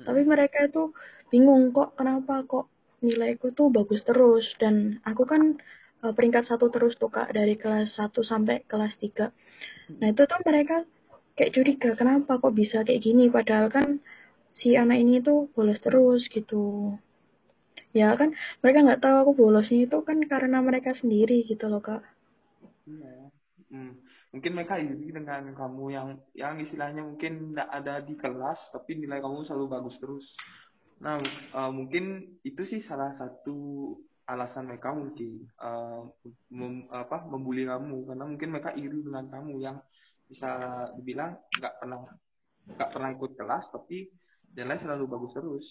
Hmm. 0.00 0.08
tapi 0.08 0.24
mereka 0.24 0.64
itu 0.64 0.96
bingung 1.28 1.76
kok 1.76 1.92
kenapa? 1.92 2.40
Kok 2.48 2.79
nilaiku 3.04 3.52
tuh 3.52 3.68
bagus 3.72 4.00
terus. 4.06 4.44
Dan 4.60 5.00
aku 5.04 5.24
kan 5.28 5.56
uh, 6.04 6.12
peringkat 6.16 6.48
satu 6.48 6.72
terus 6.72 6.96
tuh 6.96 7.12
kak 7.12 7.32
dari 7.32 7.56
kelas 7.56 7.96
1 7.96 8.12
sampai 8.24 8.64
kelas 8.64 8.96
3 9.00 9.32
nah 10.00 10.08
itu 10.08 10.22
tuh 10.24 10.40
mereka 10.46 10.86
kayak 11.36 11.52
curiga 11.52 11.90
kenapa 11.98 12.40
kok 12.40 12.54
bisa 12.56 12.80
kayak 12.86 13.02
gini? 13.04 13.28
Padahal 13.28 13.68
kan 13.68 14.00
si 14.56 14.76
anak 14.76 15.00
ini 15.00 15.20
tuh 15.20 15.48
bolos 15.52 15.80
terus 15.80 16.24
gitu. 16.28 16.96
Ya 17.90 18.14
kan 18.14 18.32
mereka 18.62 18.78
nggak 18.86 19.02
tahu 19.02 19.16
aku 19.24 19.32
bolosnya 19.36 19.84
itu 19.88 19.98
kan 20.06 20.18
karena 20.24 20.62
mereka 20.62 20.94
sendiri 20.96 21.42
gitu 21.44 21.66
loh 21.68 21.82
kak. 21.82 22.04
Iya. 22.90 23.30
hmm. 23.70 23.92
mungkin 24.30 24.52
mereka 24.54 24.78
iri 24.78 25.10
dengan 25.10 25.42
kamu 25.54 25.84
yang 25.94 26.08
yang 26.34 26.54
istilahnya 26.58 27.02
mungkin 27.06 27.54
nggak 27.54 27.70
ada 27.70 28.02
di 28.02 28.14
kelas 28.18 28.58
tapi 28.74 28.98
nilai 28.98 29.22
kamu 29.22 29.46
selalu 29.46 29.66
bagus 29.70 29.94
terus 29.98 30.26
Nah, 31.00 31.16
uh, 31.56 31.72
mungkin 31.72 32.36
itu 32.44 32.62
sih 32.68 32.84
salah 32.84 33.16
satu 33.16 33.96
alasan 34.28 34.68
mereka 34.70 34.94
mungkin 34.94 35.48
uh, 35.58 36.06
mem, 36.54 36.86
apa 36.92 37.26
membuli 37.26 37.66
kamu 37.66 38.06
karena 38.06 38.24
mungkin 38.28 38.48
mereka 38.54 38.70
iri 38.78 39.02
dengan 39.02 39.26
kamu 39.26 39.58
yang 39.58 39.82
bisa 40.30 40.46
dibilang 40.94 41.34
nggak 41.58 41.74
pernah 41.82 42.06
nggak 42.70 42.90
pernah 42.94 43.10
ikut 43.10 43.32
kelas 43.34 43.64
tapi 43.74 44.06
nilai 44.54 44.78
selalu 44.78 45.04
bagus 45.10 45.32
terus. 45.34 45.66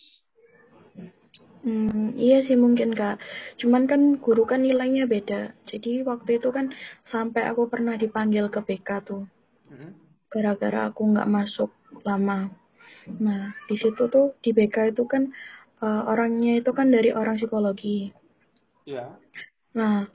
Hmm, 1.63 2.17
iya 2.19 2.43
sih 2.43 2.57
mungkin 2.57 2.91
kak. 2.91 3.21
Cuman 3.62 3.88
kan 3.88 4.17
guru 4.19 4.43
kan 4.43 4.65
nilainya 4.65 5.05
beda. 5.05 5.55
Jadi 5.69 6.03
waktu 6.03 6.41
itu 6.41 6.50
kan 6.51 6.74
sampai 7.07 7.48
aku 7.48 7.69
pernah 7.71 7.95
dipanggil 7.95 8.50
ke 8.51 8.59
BK 8.59 8.89
tuh. 9.05 9.24
Hmm? 9.69 9.93
Gara-gara 10.27 10.91
aku 10.91 11.15
nggak 11.15 11.29
masuk 11.29 11.71
lama 12.03 12.59
Nah, 13.19 13.53
di 13.65 13.75
situ 13.75 14.08
tuh 14.08 14.38
di 14.43 14.53
BK 14.53 14.93
itu 14.93 15.03
kan 15.10 15.34
uh, 15.81 16.03
orangnya 16.08 16.60
itu 16.62 16.72
kan 16.75 16.88
dari 16.91 17.10
orang 17.15 17.39
psikologi. 17.39 18.12
Iya. 18.86 19.17
Nah, 19.75 20.05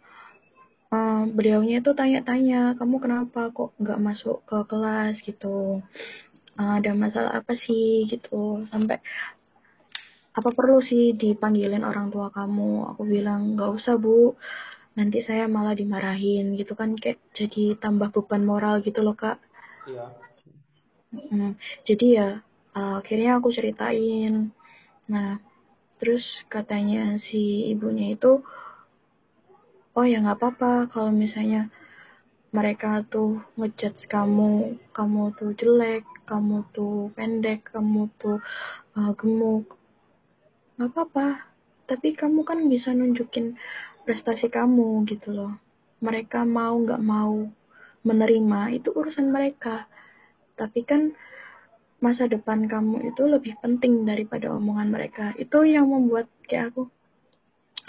uh, 0.95 1.23
beliaunya 1.31 1.83
itu 1.83 1.91
tanya-tanya, 1.93 2.79
kamu 2.79 2.97
kenapa 3.03 3.51
kok 3.51 3.75
nggak 3.81 4.03
masuk 4.03 4.43
ke 4.47 4.59
kelas 4.71 5.19
gitu? 5.25 5.83
Uh, 6.55 6.73
ada 6.79 6.95
masalah 6.95 7.43
apa 7.43 7.59
sih 7.59 8.07
gitu? 8.07 8.63
Sampai 8.71 9.03
apa 10.35 10.51
perlu 10.51 10.83
sih 10.83 11.15
dipanggilin 11.15 11.87
orang 11.87 12.11
tua 12.11 12.31
kamu? 12.31 12.95
Aku 12.95 13.03
bilang 13.07 13.55
nggak 13.55 13.71
usah 13.79 13.95
bu, 13.99 14.35
nanti 14.99 15.23
saya 15.23 15.51
malah 15.51 15.75
dimarahin 15.75 16.55
gitu 16.59 16.75
kan 16.79 16.95
kayak 16.95 17.19
jadi 17.35 17.79
tambah 17.79 18.15
beban 18.15 18.43
moral 18.47 18.83
gitu 18.83 19.03
loh 19.03 19.15
kak. 19.15 19.39
Iya. 19.87 20.07
Hmm, 21.15 21.55
jadi 21.87 22.07
ya 22.11 22.29
uh, 22.75 23.01
akhirnya 23.01 23.39
aku 23.39 23.49
ceritain. 23.55 24.51
Nah 25.09 25.39
terus 25.99 26.27
katanya 26.51 27.17
si 27.23 27.71
ibunya 27.71 28.13
itu 28.19 28.43
oh 29.95 30.05
ya 30.05 30.19
nggak 30.21 30.37
apa-apa 30.43 30.91
kalau 30.91 31.15
misalnya 31.15 31.71
mereka 32.51 33.03
tuh 33.07 33.43
ngejudge 33.59 34.07
kamu 34.11 34.79
kamu 34.95 35.23
tuh 35.39 35.51
jelek 35.59 36.05
kamu 36.27 36.67
tuh 36.75 37.11
pendek 37.15 37.71
kamu 37.71 38.11
tuh 38.19 38.39
uh, 38.99 39.13
gemuk. 39.15 39.79
Nggak 40.77 40.91
apa-apa 40.91 41.27
tapi 41.85 42.17
kamu 42.17 42.43
kan 42.49 42.59
bisa 42.67 42.91
nunjukin 42.97 43.55
prestasi 44.05 44.51
kamu 44.51 45.05
gitu 45.09 45.31
loh. 45.33 45.53
Mereka 46.03 46.45
mau 46.45 46.75
nggak 46.77 47.01
mau 47.01 47.49
menerima 48.05 48.77
itu 48.77 48.93
urusan 48.93 49.33
mereka. 49.33 49.89
Tapi 50.55 50.81
kan 50.85 51.17
masa 52.05 52.29
depan 52.29 52.69
kamu 52.69 53.09
itu 53.09 53.25
lebih 53.25 53.57
penting 53.65 54.05
daripada 54.05 54.53
omongan 54.53 54.93
mereka. 54.93 55.33
Itu 55.41 55.65
yang 55.65 55.89
membuat 55.89 56.29
kayak 56.45 56.77
aku 56.77 56.93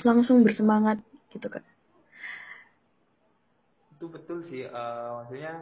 langsung 0.08 0.48
bersemangat 0.48 1.04
gitu 1.36 1.52
kan. 1.52 1.64
Itu 4.00 4.08
betul 4.08 4.48
sih, 4.48 4.64
uh, 4.64 5.20
maksudnya 5.20 5.54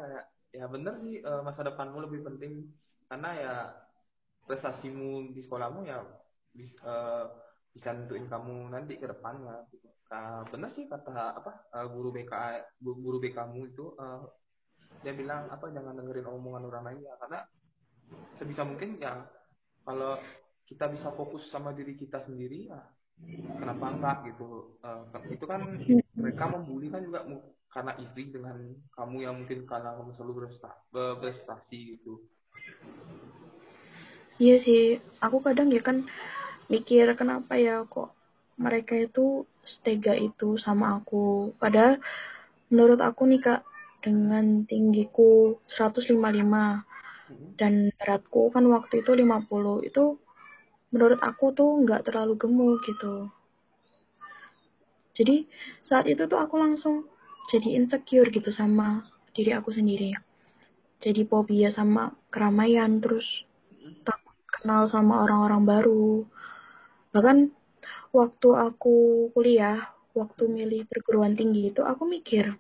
ya 0.54 0.70
bener 0.70 1.02
sih 1.02 1.18
uh, 1.26 1.42
masa 1.42 1.66
depanmu 1.66 2.06
lebih 2.06 2.22
penting 2.22 2.70
karena 3.10 3.30
ya 3.34 3.56
prestasimu 4.46 5.34
di 5.34 5.42
sekolahmu 5.42 5.82
ya 5.90 6.06
bisa, 6.54 6.78
uh, 6.86 7.26
bisa 7.74 7.90
nentuin 7.90 8.30
kamu 8.30 8.70
nanti 8.70 9.02
ke 9.02 9.10
depannya. 9.10 9.66
Gitu. 9.74 9.90
Uh, 10.14 10.46
bener 10.54 10.70
sih 10.78 10.86
kata 10.86 11.42
apa 11.42 11.74
uh, 11.74 11.90
guru 11.90 12.14
BK 12.14 12.34
guru 12.86 13.18
BK 13.18 13.34
kamu 13.34 13.74
itu 13.74 13.98
uh, 13.98 14.22
dia 15.02 15.18
bilang 15.18 15.50
apa 15.50 15.74
jangan 15.74 15.98
dengerin 15.98 16.30
omongan 16.30 16.70
orang 16.70 16.84
lain 16.86 17.00
ya 17.02 17.18
karena 17.18 17.42
sebisa 18.40 18.64
mungkin 18.66 18.98
ya 19.00 19.24
kalau 19.84 20.18
kita 20.68 20.90
bisa 20.90 21.12
fokus 21.14 21.46
sama 21.52 21.76
diri 21.76 21.94
kita 22.00 22.24
sendiri 22.26 22.72
ya 22.72 22.82
kenapa 23.62 23.86
enggak 23.94 24.18
gitu 24.34 24.78
uh, 24.82 25.06
itu 25.30 25.46
kan 25.46 25.62
mereka 26.18 26.44
membuli 26.50 26.90
kan 26.90 27.06
juga 27.06 27.26
karena 27.70 27.94
iri 27.98 28.24
dengan 28.30 28.58
kamu 28.94 29.18
yang 29.22 29.36
mungkin 29.44 29.66
karena 29.66 29.98
kamu 29.98 30.12
selalu 30.18 30.50
berprestasi 30.94 31.80
gitu 31.98 32.26
iya 34.42 34.58
sih 34.62 34.98
aku 35.22 35.46
kadang 35.46 35.70
ya 35.70 35.82
kan 35.82 36.06
mikir 36.72 37.06
kenapa 37.14 37.60
ya 37.60 37.86
kok 37.86 38.14
mereka 38.58 38.94
itu 38.98 39.46
setega 39.66 40.14
itu 40.14 40.60
sama 40.62 41.00
aku. 41.02 41.56
Padahal 41.58 41.98
menurut 42.70 43.00
aku 43.02 43.26
nih 43.30 43.42
kak, 43.42 43.62
dengan 44.04 44.68
tinggiku 44.68 45.58
155 45.80 46.20
dan 47.60 47.94
beratku 47.96 48.50
kan 48.50 48.66
waktu 48.68 49.06
itu 49.06 49.12
50 49.14 49.86
itu 49.86 50.18
menurut 50.94 51.20
aku 51.22 51.54
tuh 51.54 51.82
nggak 51.86 52.06
terlalu 52.10 52.34
gemuk 52.38 52.82
gitu. 52.86 53.30
Jadi 55.14 55.46
saat 55.86 56.10
itu 56.10 56.26
tuh 56.26 56.42
aku 56.42 56.58
langsung 56.58 57.06
jadi 57.54 57.78
insecure 57.78 58.34
gitu 58.34 58.50
sama 58.50 59.06
diri 59.34 59.54
aku 59.54 59.70
sendiri. 59.70 60.14
Jadi 61.04 61.22
fobia 61.28 61.70
sama 61.70 62.14
keramaian 62.34 62.98
terus 62.98 63.26
takut 64.02 64.34
kenal 64.50 64.90
sama 64.90 65.22
orang-orang 65.22 65.62
baru. 65.66 66.08
Bahkan 67.14 67.38
waktu 68.10 68.50
aku 68.58 69.30
kuliah, 69.38 69.94
waktu 70.18 70.50
milih 70.50 70.90
perguruan 70.90 71.38
tinggi 71.38 71.70
itu 71.70 71.82
aku 71.86 72.10
mikir, 72.10 72.58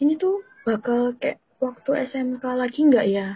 ini 0.00 0.16
tuh 0.16 0.44
bakal 0.64 1.16
kayak 1.16 1.40
waktu 1.60 2.08
SMK 2.08 2.44
lagi 2.56 2.88
nggak 2.88 3.06
ya? 3.10 3.28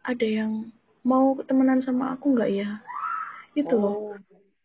Ada 0.00 0.26
yang 0.26 0.72
mau 1.04 1.36
temenan 1.44 1.80
sama 1.84 2.16
aku 2.16 2.36
nggak 2.36 2.50
ya? 2.52 2.80
Itu 3.56 3.74
oh, 3.76 3.80
loh. 3.80 3.96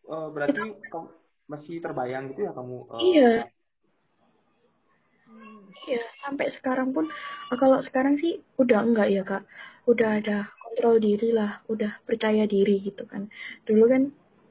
Uh, 0.06 0.28
berarti 0.30 0.62
itu, 0.62 0.78
kamu 0.92 1.08
masih 1.46 1.76
terbayang 1.82 2.34
gitu 2.34 2.48
ya 2.48 2.52
kamu? 2.54 2.78
Uh, 2.90 3.02
iya. 3.02 3.32
Iya, 5.86 6.02
sampai 6.26 6.50
sekarang 6.58 6.98
pun 6.98 7.06
kalau 7.62 7.78
sekarang 7.86 8.18
sih 8.18 8.42
udah 8.58 8.82
enggak 8.82 9.10
ya 9.12 9.22
kak, 9.22 9.44
udah 9.86 10.18
ada 10.18 10.50
kontrol 10.58 10.98
diri 10.98 11.30
lah, 11.30 11.62
udah 11.70 12.02
percaya 12.10 12.50
diri 12.50 12.82
gitu 12.82 13.06
kan. 13.06 13.30
Dulu 13.70 13.84
kan 13.86 14.04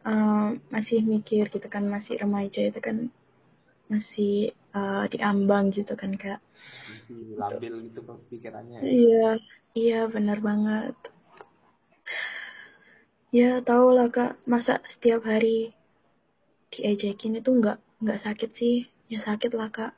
uh, 0.07 0.49
masih 0.71 1.03
mikir 1.03 1.50
gitu 1.50 1.67
kan, 1.67 1.91
masih 1.91 2.23
remaja 2.23 2.62
itu 2.62 2.79
kan 2.79 3.11
masih 3.91 4.55
uh, 4.79 5.11
diambang 5.11 5.75
gitu 5.75 5.99
kan 5.99 6.14
kak. 6.14 6.38
Masih 6.87 7.35
labil 7.35 7.75
gitu 7.91 8.00
pikirannya. 8.31 8.79
Iya, 8.85 9.43
iya 9.81 10.00
benar 10.14 10.38
banget. 10.49 10.95
Ya 13.35 13.59
tau 13.66 13.90
lah 13.90 14.09
kak, 14.16 14.38
masa 14.47 14.78
setiap 14.93 15.26
hari 15.26 15.75
diejekin 16.71 17.38
itu 17.43 17.50
nggak 17.50 17.78
nggak 18.02 18.23
sakit 18.23 18.50
sih, 18.54 18.76
ya 19.11 19.19
sakit 19.26 19.50
lah 19.59 19.71
kak. 19.75 19.93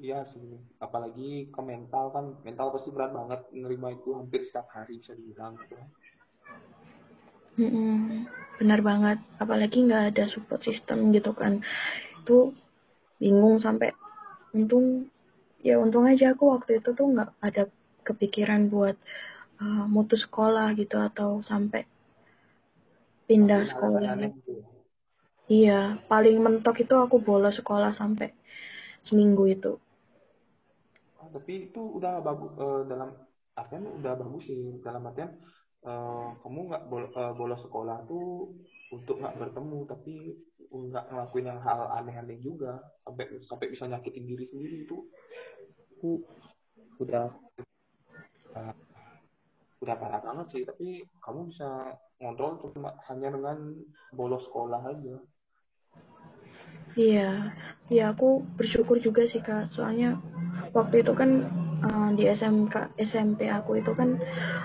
Iya 0.00 0.24
sih, 0.32 0.60
apalagi 0.80 1.52
ke 1.52 1.60
mental 1.60 2.12
kan, 2.12 2.24
mental 2.44 2.72
pasti 2.72 2.88
berat 2.92 3.12
banget 3.12 3.40
nerima 3.52 3.88
itu 3.96 4.12
hampir 4.16 4.44
setiap 4.48 4.68
hari 4.72 5.00
bisa 5.00 5.12
dibilang 5.16 5.56
gitu. 5.60 5.76
Hmm, 7.60 8.24
benar 8.56 8.80
banget, 8.80 9.18
apalagi 9.36 9.84
nggak 9.84 10.04
ada 10.16 10.24
support 10.32 10.60
system 10.64 11.12
gitu 11.16 11.32
kan, 11.36 11.60
itu 12.20 12.52
bingung 13.20 13.60
sampai 13.60 13.92
untung 14.56 15.08
ya 15.60 15.76
untung 15.76 16.08
aja 16.08 16.32
aku 16.32 16.56
waktu 16.56 16.80
itu 16.80 16.96
tuh 16.96 17.06
nggak 17.12 17.30
ada 17.44 17.68
kepikiran 18.10 18.66
buat 18.68 18.98
uh, 19.62 19.84
mutus 19.86 20.26
sekolah 20.26 20.74
gitu 20.74 20.98
atau 20.98 21.40
sampai 21.46 21.86
pindah 23.30 23.64
sekolah. 23.70 24.18
Gitu. 24.18 24.50
Ya? 24.50 24.66
Iya, 25.50 25.80
paling 26.06 26.38
mentok 26.42 26.82
itu 26.82 26.94
aku 26.94 27.18
bolos 27.22 27.58
sekolah 27.58 27.94
sampai 27.94 28.30
seminggu 29.06 29.46
itu 29.50 29.78
tapi 31.30 31.70
itu 31.70 31.82
udah 31.98 32.20
bagus 32.20 32.50
uh, 32.58 32.82
dalam 32.84 33.14
artian 33.54 33.86
udah 33.86 34.14
bagus 34.18 34.50
sih 34.50 34.82
dalam 34.82 35.06
artian 35.06 35.30
uh, 35.86 36.34
kamu 36.42 36.60
nggak 36.70 36.82
bol 36.90 37.06
uh, 37.06 37.32
bolos 37.38 37.62
sekolah 37.62 38.04
tuh 38.10 38.50
untuk 38.90 39.22
nggak 39.22 39.38
bertemu 39.38 39.78
tapi 39.86 40.14
nggak 40.70 41.04
ngelakuin 41.10 41.50
yang 41.50 41.60
hal 41.62 41.90
aneh-aneh 41.98 42.38
juga 42.42 42.78
sampai 43.06 43.26
sampai 43.46 43.66
bisa 43.70 43.86
nyakitin 43.90 44.26
diri 44.26 44.44
sendiri 44.46 44.76
itu 44.86 45.06
itu 45.98 46.10
udah 46.98 47.30
uh, 48.56 48.74
udah 49.80 49.96
parah 49.96 50.20
banget 50.20 50.46
sih 50.52 50.62
tapi 50.68 51.08
kamu 51.24 51.48
bisa 51.48 51.96
ngontrol 52.20 52.60
cuma 52.76 52.92
hanya 53.08 53.32
dengan 53.32 53.80
bolos 54.12 54.44
sekolah 54.44 54.80
aja 54.84 55.16
Iya, 56.98 57.54
ya 57.86 58.10
aku 58.10 58.42
bersyukur 58.58 58.98
juga 58.98 59.22
sih 59.30 59.38
kak. 59.38 59.70
Soalnya 59.78 60.18
waktu 60.74 61.06
itu 61.06 61.14
kan 61.14 61.46
uh, 61.86 62.10
di 62.18 62.26
SMK 62.26 62.98
SMP 62.98 63.46
aku 63.46 63.78
itu 63.78 63.94
kan 63.94 64.18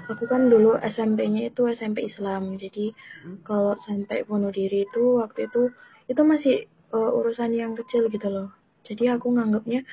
aku 0.10 0.26
kan 0.26 0.50
dulu 0.50 0.74
SMP-nya 0.82 1.54
itu 1.54 1.70
SMP 1.70 2.10
Islam. 2.10 2.58
Jadi 2.58 2.98
hmm. 3.30 3.46
kalau 3.46 3.78
sampai 3.86 4.26
bunuh 4.26 4.50
diri 4.50 4.90
itu 4.90 5.22
waktu 5.22 5.46
itu 5.46 5.70
itu 6.10 6.22
masih 6.26 6.56
uh, 6.98 7.14
urusan 7.14 7.54
yang 7.54 7.78
kecil 7.78 8.10
gitu 8.10 8.26
loh. 8.26 8.50
Jadi 8.82 9.06
aku 9.14 9.30
nganggapnya 9.30 9.86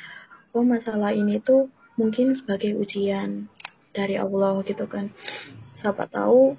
oh 0.57 0.65
masalah 0.65 1.13
ini 1.13 1.37
tuh 1.41 1.69
mungkin 2.01 2.33
sebagai 2.33 2.73
ujian 2.81 3.53
dari 3.93 4.17
Allah 4.17 4.65
gitu 4.65 4.89
kan. 4.89 5.13
Siapa 5.81 6.09
tahu 6.09 6.57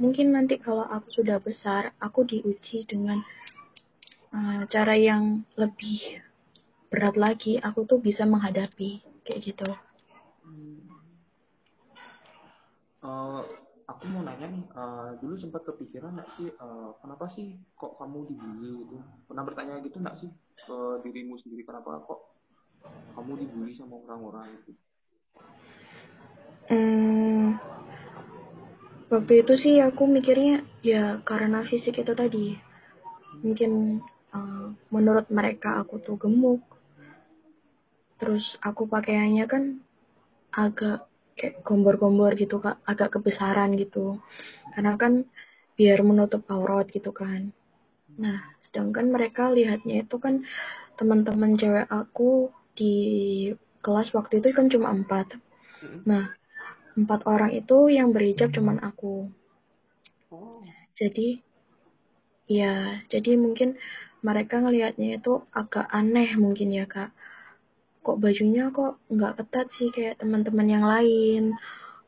mungkin 0.00 0.34
nanti 0.34 0.58
kalau 0.58 0.82
aku 0.88 1.12
sudah 1.22 1.38
besar 1.38 1.92
aku 2.00 2.24
diuji 2.26 2.88
dengan 2.88 3.22
uh, 4.32 4.64
cara 4.66 4.96
yang 4.96 5.44
lebih 5.54 6.24
berat 6.88 7.16
lagi 7.16 7.60
aku 7.60 7.88
tuh 7.88 8.00
bisa 8.00 8.24
menghadapi 8.28 9.00
kayak 9.24 9.40
gitu. 9.40 9.68
Uh, 13.02 13.42
aku 13.90 14.02
mau 14.14 14.22
nanya 14.22 14.46
nih, 14.46 14.64
uh, 14.78 15.18
dulu 15.18 15.34
sempat 15.34 15.66
kepikiran 15.66 16.14
nggak 16.14 16.30
sih, 16.38 16.54
uh, 16.62 16.94
kenapa 17.02 17.26
sih 17.34 17.58
kok 17.74 17.98
kamu 17.98 18.30
dibully 18.30 18.70
itu? 18.78 18.96
Pernah 19.26 19.42
bertanya 19.42 19.82
gitu 19.82 19.98
nggak 19.98 20.18
sih 20.22 20.30
ke 20.62 20.78
dirimu 21.02 21.34
sendiri 21.42 21.66
kenapa 21.66 21.98
kok 22.06 22.30
kamu 23.18 23.42
dibully 23.42 23.74
sama 23.74 23.98
orang-orang 24.06 24.54
itu? 24.62 24.72
Hmm, 26.72 27.60
waktu 29.12 29.44
itu 29.44 29.52
sih 29.60 29.74
aku 29.84 30.08
mikirnya 30.08 30.64
ya 30.80 31.20
karena 31.20 31.60
fisik 31.68 32.00
itu 32.00 32.16
tadi. 32.16 32.56
Mungkin 33.44 34.00
uh, 34.32 34.72
menurut 34.88 35.28
mereka 35.28 35.76
aku 35.84 36.00
tuh 36.00 36.16
gemuk. 36.16 36.64
Terus 38.16 38.56
aku 38.64 38.88
pakaiannya 38.88 39.44
kan 39.44 39.84
agak 40.48 41.04
kayak 41.36 41.60
gombor-gombor 41.60 42.32
gitu 42.40 42.56
kak. 42.56 42.80
Agak 42.88 43.20
kebesaran 43.20 43.76
gitu. 43.76 44.16
Karena 44.72 44.96
kan 44.96 45.28
biar 45.76 46.00
menutup 46.00 46.48
aurat 46.48 46.88
gitu 46.88 47.12
kan. 47.12 47.52
Nah 48.16 48.40
sedangkan 48.64 49.12
mereka 49.12 49.52
lihatnya 49.52 50.08
itu 50.08 50.16
kan 50.16 50.40
teman-teman 50.96 51.52
cewek 51.60 51.84
aku 51.92 52.48
di 52.72 52.96
kelas 53.84 54.08
waktu 54.16 54.40
itu 54.40 54.56
kan 54.56 54.72
cuma 54.72 54.88
empat. 54.88 55.36
Nah 56.08 56.32
empat 56.96 57.24
orang 57.24 57.50
itu 57.56 57.88
yang 57.88 58.12
berhijab 58.12 58.52
cuman 58.52 58.78
aku. 58.82 59.28
Oh. 60.32 60.64
jadi 60.96 61.44
ya 62.48 63.04
jadi 63.12 63.36
mungkin 63.36 63.76
mereka 64.24 64.62
ngelihatnya 64.62 65.18
itu 65.20 65.42
agak 65.50 65.90
aneh 65.90 66.30
mungkin 66.38 66.70
ya 66.72 66.86
kak. 66.86 67.10
Kok 68.02 68.18
bajunya 68.22 68.70
kok 68.70 68.98
nggak 69.10 69.34
ketat 69.42 69.66
sih 69.78 69.90
kayak 69.90 70.22
teman-teman 70.22 70.68
yang 70.70 70.84
lain? 70.86 71.58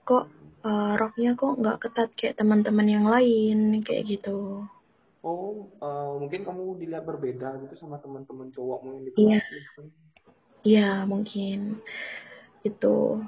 Kok 0.07 0.25
uh, 0.63 0.93
roknya 0.99 1.35
kok 1.35 1.59
nggak 1.59 1.79
ketat 1.83 2.11
kayak 2.15 2.39
teman-teman 2.39 2.87
yang 2.87 3.07
lain? 3.07 3.83
Kayak 3.83 4.19
gitu. 4.19 4.63
Oh 5.25 5.69
uh, 5.83 6.21
mungkin 6.23 6.47
kamu 6.47 6.79
dilihat 6.79 7.05
berbeda 7.09 7.59
gitu 7.67 7.75
sama 7.81 7.99
teman-teman 7.99 8.53
cowokmu 8.55 8.89
yang 8.95 9.05
di 9.05 9.11
kelas 9.11 9.25
iya 9.25 9.41
gitu. 9.43 9.81
iya 10.63 10.91
mungkin. 11.05 11.83
Itu. 12.63 13.23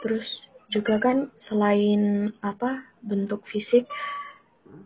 Terus 0.00 0.28
juga 0.74 0.94
kan 1.04 1.16
selain 1.48 2.30
apa 2.50 2.70
bentuk 3.08 3.40
fisik 3.52 3.84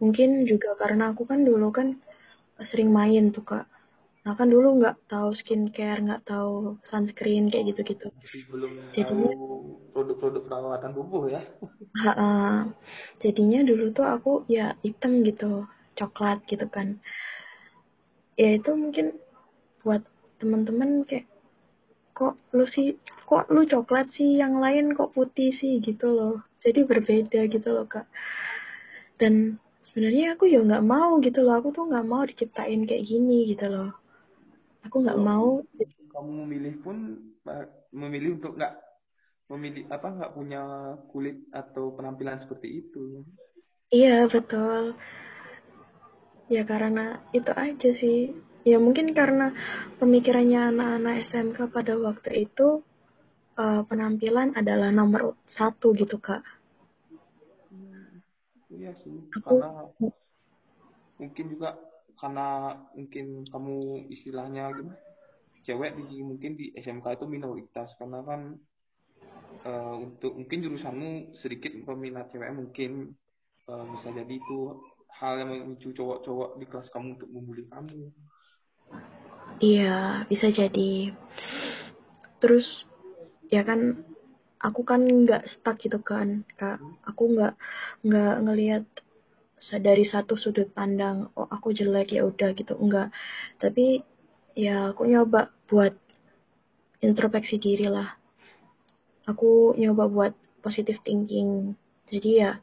mungkin 0.00 0.30
juga 0.50 0.70
karena 0.82 1.02
aku 1.12 1.22
kan 1.30 1.40
dulu 1.48 1.68
kan 1.78 1.88
sering 2.70 2.90
main 2.98 3.24
tuh 3.34 3.44
kak. 3.50 3.64
Nah 4.24 4.34
kan 4.38 4.48
dulu 4.54 4.68
nggak 4.80 4.96
tahu 5.12 5.30
skincare 5.40 6.00
nggak 6.06 6.22
tahu 6.30 6.78
sunscreen 6.88 7.44
kayak 7.52 7.64
gitu 7.74 7.80
gitu 7.92 8.06
belum 8.52 8.72
jadi 8.96 9.20
produk-produk 9.92 10.42
perawatan 10.46 10.90
tubuh 10.96 11.24
ya. 11.34 11.42
Ha 12.02 12.10
-ha. 12.18 12.28
jadinya 13.22 13.60
dulu 13.68 13.84
tuh 13.96 14.06
aku 14.14 14.32
ya 14.56 14.66
hitam 14.84 15.12
gitu 15.28 15.50
coklat 15.98 16.38
gitu 16.50 16.66
kan. 16.74 16.88
Ya 18.40 18.48
itu 18.58 18.70
mungkin 18.82 19.06
buat 19.82 20.02
teman-teman 20.40 20.90
kayak 21.08 21.26
kok 22.14 22.38
lu 22.54 22.64
sih 22.70 22.94
kok 23.26 23.50
lu 23.50 23.66
coklat 23.66 24.06
sih 24.14 24.38
yang 24.38 24.62
lain 24.62 24.94
kok 24.94 25.10
putih 25.10 25.50
sih 25.58 25.82
gitu 25.82 26.06
loh. 26.14 26.34
Jadi 26.62 26.80
berbeda 26.86 27.40
gitu 27.50 27.68
loh 27.74 27.86
kak. 27.90 28.06
Dan 29.18 29.58
sebenarnya 29.90 30.38
aku 30.38 30.46
ya 30.46 30.62
nggak 30.62 30.86
mau 30.86 31.18
gitu 31.18 31.42
loh. 31.42 31.58
Aku 31.58 31.74
tuh 31.74 31.90
nggak 31.90 32.06
mau 32.06 32.22
diciptain 32.22 32.86
kayak 32.86 33.04
gini 33.04 33.50
gitu 33.50 33.66
loh. 33.66 33.90
Aku 34.86 35.02
nggak 35.02 35.20
mau. 35.20 35.60
kamu 36.14 36.46
memilih 36.46 36.74
pun 36.78 36.96
memilih 37.90 38.38
untuk 38.38 38.54
nggak 38.54 38.74
memilih 39.50 39.84
apa 39.90 40.08
nggak 40.14 40.32
punya 40.38 40.62
kulit 41.10 41.42
atau 41.50 41.90
penampilan 41.98 42.38
seperti 42.38 42.86
itu. 42.86 43.26
Iya 43.90 44.30
betul. 44.30 44.94
Ya 46.46 46.62
karena 46.62 47.18
itu 47.34 47.50
aja 47.50 47.90
sih 47.98 48.30
ya 48.64 48.80
mungkin 48.80 49.12
karena 49.12 49.52
pemikirannya 50.00 50.72
anak-anak 50.72 51.14
SMK 51.28 51.58
pada 51.70 51.94
waktu 52.00 52.48
itu 52.48 52.80
uh, 53.60 53.82
penampilan 53.86 54.56
adalah 54.56 54.90
nomor 54.90 55.36
satu 55.52 55.92
gitu 55.94 56.16
kak. 56.18 56.40
Hmm, 57.70 58.24
iya 58.72 58.96
sih. 58.96 59.28
Aku 59.36 59.60
karena 59.60 59.88
mungkin 61.20 61.44
juga 61.52 61.78
karena 62.18 62.48
mungkin 62.96 63.44
kamu 63.52 64.08
istilahnya 64.10 64.72
gimana 64.72 64.98
cewek 65.64 65.96
di 65.96 66.20
mungkin 66.20 66.60
di 66.60 66.72
SMK 66.76 67.20
itu 67.20 67.26
minoritas. 67.28 67.92
Karena 67.96 68.20
kan 68.20 68.56
uh, 69.64 69.96
untuk 69.96 70.36
mungkin 70.36 70.60
jurusanmu 70.60 71.40
sedikit 71.40 71.72
peminat 71.84 72.28
cewek 72.30 72.52
mungkin 72.52 73.16
uh, 73.68 73.84
bisa 73.96 74.12
jadi 74.12 74.34
itu 74.34 74.76
hal 75.14 75.40
yang 75.40 75.50
memicu 75.54 75.94
cowok-cowok 75.94 76.58
di 76.58 76.66
kelas 76.68 76.88
kamu 76.90 77.16
untuk 77.16 77.30
membuli 77.30 77.64
kamu 77.70 78.12
Iya, 79.62 80.26
bisa 80.26 80.50
jadi. 80.50 81.14
Terus 82.42 82.66
ya 83.54 83.62
kan 83.62 84.02
aku 84.58 84.82
kan 84.82 85.06
nggak 85.06 85.46
stuck 85.46 85.78
gitu 85.78 86.02
kan, 86.02 86.42
kak. 86.58 86.82
Aku 87.06 87.30
nggak 87.30 87.54
nggak 88.02 88.34
ngelihat 88.42 88.84
dari 89.78 90.04
satu 90.04 90.34
sudut 90.34 90.74
pandang, 90.74 91.30
oh 91.38 91.46
aku 91.46 91.70
jelek 91.70 92.18
ya 92.18 92.26
udah 92.26 92.50
gitu, 92.58 92.74
enggak. 92.74 93.14
Tapi 93.62 94.02
ya 94.58 94.90
aku 94.90 95.06
nyoba 95.06 95.54
buat 95.70 95.94
introspeksi 96.98 97.62
diri 97.62 97.86
lah. 97.86 98.10
Aku 99.30 99.78
nyoba 99.78 100.10
buat 100.10 100.34
positive 100.60 100.98
thinking. 101.06 101.78
Jadi 102.10 102.42
ya 102.42 102.58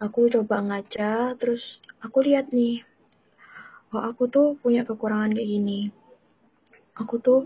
aku 0.00 0.32
coba 0.32 0.64
ngaca, 0.64 1.36
terus 1.36 1.62
aku 2.00 2.24
lihat 2.24 2.50
nih, 2.50 2.82
oh 3.92 4.02
aku 4.02 4.26
tuh 4.32 4.56
punya 4.58 4.82
kekurangan 4.82 5.36
kayak 5.36 5.50
gini 5.52 6.05
aku 6.96 7.14
tuh 7.20 7.40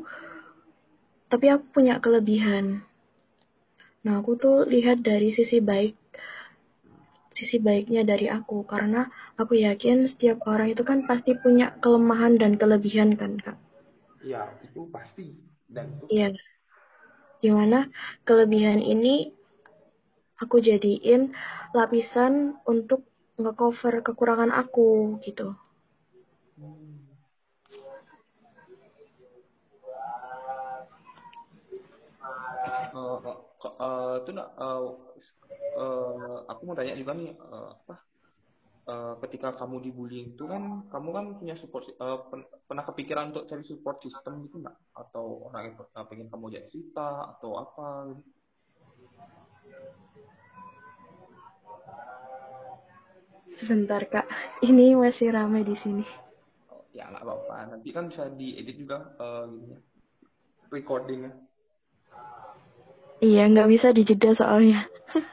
tapi 1.31 1.47
aku 1.47 1.65
punya 1.71 2.03
kelebihan. 2.03 2.83
Nah 4.03 4.19
aku 4.19 4.35
tuh 4.35 4.67
lihat 4.67 5.05
dari 5.05 5.31
sisi 5.31 5.63
baik 5.63 5.95
sisi 7.31 7.63
baiknya 7.63 8.03
dari 8.03 8.27
aku. 8.27 8.67
Karena 8.67 9.07
aku 9.39 9.55
yakin 9.55 10.11
setiap 10.11 10.43
orang 10.51 10.75
itu 10.75 10.83
kan 10.83 11.07
pasti 11.07 11.39
punya 11.39 11.71
kelemahan 11.79 12.35
dan 12.35 12.59
kelebihan 12.59 13.15
kan 13.15 13.39
kak? 13.39 13.57
Iya 14.27 14.51
itu 14.67 14.91
pasti. 14.91 15.39
Dan 15.71 15.95
itu 16.03 16.05
iya. 16.11 16.29
Gimana 17.41 17.89
kelebihan 18.29 18.83
ini 18.83 19.33
aku 20.41 20.57
jadiin 20.59 21.37
lapisan 21.77 22.57
untuk 22.65 23.05
ngecover 23.37 24.01
kekurangan 24.05 24.53
aku 24.53 25.21
gitu 25.25 25.53
hmm. 26.57 27.01
Uh, 33.65 33.77
uh, 33.77 34.15
itu 34.25 34.31
uh, 34.37 34.83
uh, 35.77 36.37
aku 36.49 36.61
mau 36.65 36.77
tanya 36.77 36.97
juga 36.97 37.13
nih 37.17 37.37
uh, 37.37 37.77
apa? 37.77 37.97
Uh, 38.91 39.15
ketika 39.23 39.55
kamu 39.55 39.87
dibullying 39.87 40.35
itu 40.35 40.49
kan 40.51 40.83
kamu 40.91 41.09
kan 41.15 41.25
punya 41.39 41.55
support 41.61 41.87
uh, 42.01 42.27
pen, 42.33 42.43
pernah 42.67 42.83
kepikiran 42.83 43.31
untuk 43.31 43.47
cari 43.47 43.63
support 43.69 44.01
system 44.03 44.49
gitu 44.49 44.65
nggak? 44.65 44.77
Atau 44.97 45.47
orang 45.53 45.63
yang 45.71 45.77
uh, 45.79 46.05
pengen 46.09 46.33
kamu 46.33 46.51
jadi 46.51 46.67
cerita 46.73 47.37
atau 47.37 47.61
apa? 47.61 47.89
Sebentar 53.61 54.01
kak, 54.09 54.25
ini 54.65 54.97
masih 54.97 55.37
ramai 55.37 55.61
di 55.61 55.77
sini. 55.85 56.07
Oh, 56.73 56.81
ya 56.97 57.13
nggak 57.13 57.21
apa-apa, 57.21 57.77
nanti 57.77 57.93
kan 57.93 58.09
bisa 58.09 58.33
diedit 58.33 58.81
juga 58.81 59.13
uh, 59.21 59.45
gini, 59.53 59.77
recordingnya. 60.73 61.50
Iya, 63.21 63.53
nggak 63.53 63.69
bisa 63.69 63.93
dijeda 63.93 64.33
soalnya. 64.33 64.89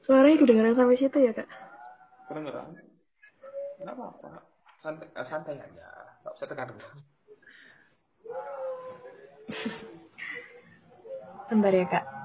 Suaranya 0.00 0.40
kedengeran 0.40 0.72
sampai 0.72 0.96
situ 0.96 1.18
ya, 1.20 1.36
Kak? 1.36 1.44
Kedengeran. 2.32 2.72
Nggak 3.84 3.94
apa-apa. 3.94 4.48
Santai, 4.80 5.06
eh, 5.12 5.26
santai 5.28 5.56
aja. 5.60 5.88
Nggak 6.24 6.34
usah 6.40 6.48
tekan. 6.48 6.68
Bentar 11.52 11.72
ya, 11.76 11.84
Kak. 11.84 12.19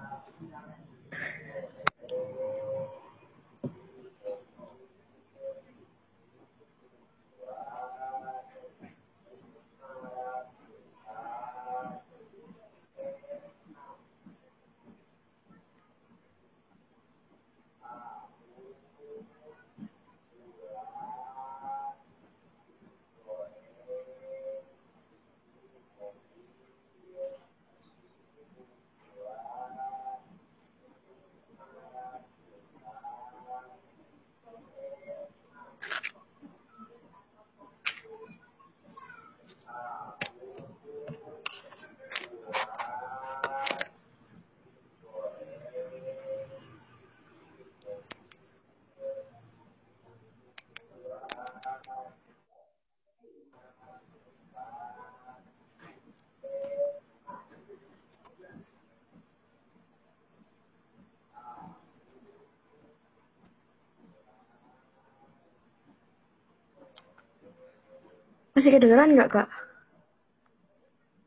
Masih 68.66 68.82
kedengeran 68.82 69.14
nggak, 69.14 69.30
Kak? 69.30 69.50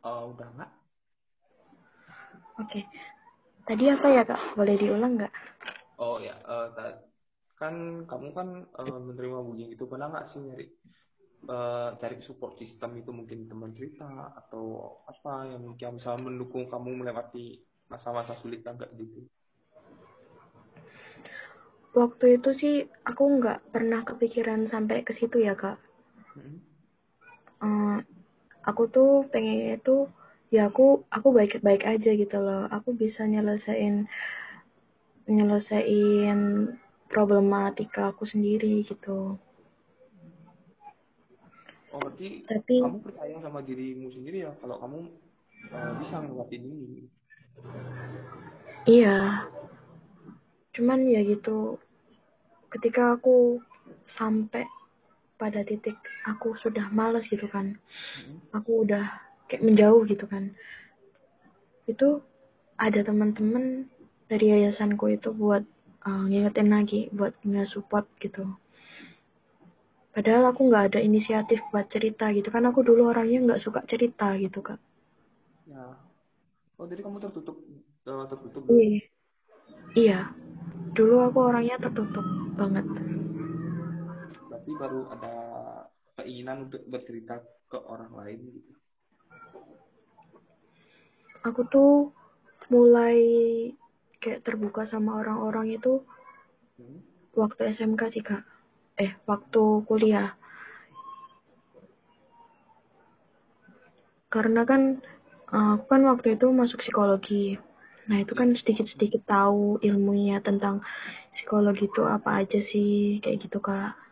Oh, 0.03 0.35
udah 0.35 0.51
nggak. 0.59 0.71
Oke. 2.59 2.83
Tadi 3.63 3.95
apa 3.95 4.11
ya, 4.11 4.27
Kak? 4.27 4.59
Boleh 4.59 4.75
diulang 4.75 5.15
nggak? 5.15 5.31
Oh 6.03 6.19
ya, 6.19 6.35
uh, 6.51 6.75
kan 7.55 8.03
kamu 8.11 8.35
kan 8.35 8.67
uh, 8.75 8.99
menerima 9.07 9.39
bullying 9.47 9.71
itu 9.71 9.87
pernah 9.87 10.11
nggak 10.11 10.35
sih 10.35 10.43
nyari 10.43 10.67
uh, 11.47 11.95
cari 12.03 12.19
support 12.27 12.59
system 12.59 12.99
itu 12.99 13.15
mungkin 13.15 13.47
teman 13.47 13.71
cerita 13.71 14.35
atau 14.35 14.99
apa 15.07 15.55
yang 15.55 15.63
mungkin 15.63 15.95
bisa 15.95 16.19
mendukung 16.19 16.67
kamu 16.67 17.07
melewati 17.07 17.63
masa-masa 17.87 18.35
sulit 18.43 18.67
agak 18.67 18.91
gitu? 18.99 19.31
Waktu 21.95 22.43
itu 22.43 22.51
sih 22.51 22.75
aku 23.07 23.23
nggak 23.39 23.71
pernah 23.71 24.03
kepikiran 24.03 24.67
sampai 24.67 25.07
ke 25.07 25.15
situ 25.15 25.39
ya 25.39 25.55
kak. 25.55 25.79
Hmm 26.35 26.68
uh, 27.63 27.99
aku 28.65 28.83
tuh 28.91 29.25
pengen 29.33 29.79
itu 29.79 30.11
ya 30.49 30.73
aku 30.73 31.05
aku 31.13 31.29
baik-baik 31.33 31.85
aja 31.85 32.11
gitu 32.13 32.37
loh. 32.41 32.69
Aku 32.73 32.97
bisa 32.97 33.25
nyelesain 33.25 34.09
nyelesain 35.29 36.39
problematika 37.09 38.13
aku 38.13 38.25
sendiri 38.25 38.85
gitu. 38.85 39.37
Oh 41.89 41.99
berarti 42.05 42.45
tapi 42.45 42.85
kamu 42.85 43.01
percaya 43.01 43.37
sama 43.41 43.61
dirimu 43.65 44.13
sendiri 44.13 44.45
ya? 44.45 44.53
Kalau 44.61 44.77
kamu 44.81 44.99
uh, 45.73 45.93
bisa 46.05 46.15
ngelewatin 46.21 46.63
ini. 46.65 47.01
Iya. 48.89 49.49
Cuman 50.77 51.09
ya 51.09 51.25
gitu 51.25 51.81
ketika 52.69 53.17
aku 53.17 53.61
sampai 54.05 54.69
pada 55.39 55.63
titik 55.63 55.97
aku 56.27 56.59
sudah 56.59 56.91
males 56.91 57.25
gitu 57.31 57.47
kan 57.49 57.79
aku 58.51 58.85
udah 58.85 59.07
kayak 59.47 59.65
menjauh 59.65 60.03
gitu 60.05 60.27
kan 60.27 60.53
itu 61.89 62.21
ada 62.77 63.01
teman-teman 63.01 63.89
dari 64.29 64.53
yayasanku 64.53 65.09
itu 65.15 65.33
buat 65.33 65.65
uh, 66.05 66.25
ngingetin 66.29 66.69
lagi 66.69 67.09
buat 67.15 67.33
nge-support 67.47 68.05
gitu 68.21 68.45
padahal 70.13 70.51
aku 70.53 70.69
nggak 70.69 70.93
ada 70.93 71.01
inisiatif 71.01 71.63
buat 71.71 71.87
cerita 71.89 72.29
gitu 72.35 72.51
kan 72.51 72.67
aku 72.67 72.85
dulu 72.85 73.09
orangnya 73.09 73.41
nggak 73.41 73.63
suka 73.63 73.81
cerita 73.89 74.35
gitu 74.37 74.61
kak 74.61 74.83
ya 75.71 76.09
Oh, 76.79 76.87
jadi 76.87 77.03
kamu 77.03 77.19
tertutup 77.19 77.59
uh, 78.07 78.25
tertutup. 78.31 78.63
Iya. 78.71 79.03
Iya. 79.99 80.21
Dulu 80.95 81.27
aku 81.27 81.39
orangnya 81.43 81.75
tertutup 81.83 82.23
banget. 82.55 82.87
Berarti 84.69 84.85
baru 84.85 85.01
ada 85.17 85.35
keinginan 86.21 86.69
untuk 86.69 86.85
bercerita 86.93 87.41
ke 87.73 87.79
orang 87.89 88.13
lain 88.13 88.53
gitu. 88.53 88.73
Aku 91.49 91.65
tuh 91.73 92.13
mulai 92.69 93.17
kayak 94.21 94.45
terbuka 94.45 94.85
sama 94.85 95.25
orang-orang 95.25 95.73
itu 95.73 96.05
hmm? 96.77 97.01
waktu 97.33 97.73
SMK 97.73 98.03
sih 98.13 98.21
kak. 98.21 98.45
Eh, 99.01 99.17
waktu 99.25 99.89
kuliah. 99.89 100.37
Karena 104.29 104.69
kan 104.69 105.01
aku 105.49 105.85
kan 105.89 106.05
waktu 106.05 106.37
itu 106.37 106.45
masuk 106.53 106.85
psikologi. 106.85 107.57
Nah, 108.13 108.21
itu 108.21 108.37
kan 108.37 108.53
sedikit-sedikit 108.53 109.25
tahu 109.25 109.81
ilmunya 109.81 110.45
tentang 110.45 110.85
psikologi 111.33 111.89
itu 111.89 112.05
apa 112.05 112.45
aja 112.45 112.61
sih, 112.61 113.21
kayak 113.25 113.49
gitu, 113.49 113.61
Kak. 113.61 114.09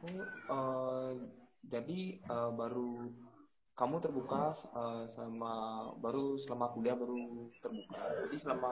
uh, 0.49 1.11
jadi 1.67 2.19
uh, 2.27 2.51
baru 2.51 3.11
kamu 3.77 3.95
terbuka 4.03 4.53
uh, 4.75 5.09
sama 5.15 5.53
baru 5.97 6.37
selama 6.43 6.69
kuliah 6.75 6.97
baru 6.97 7.49
terbuka. 7.63 8.01
Jadi 8.27 8.35
selama 8.41 8.71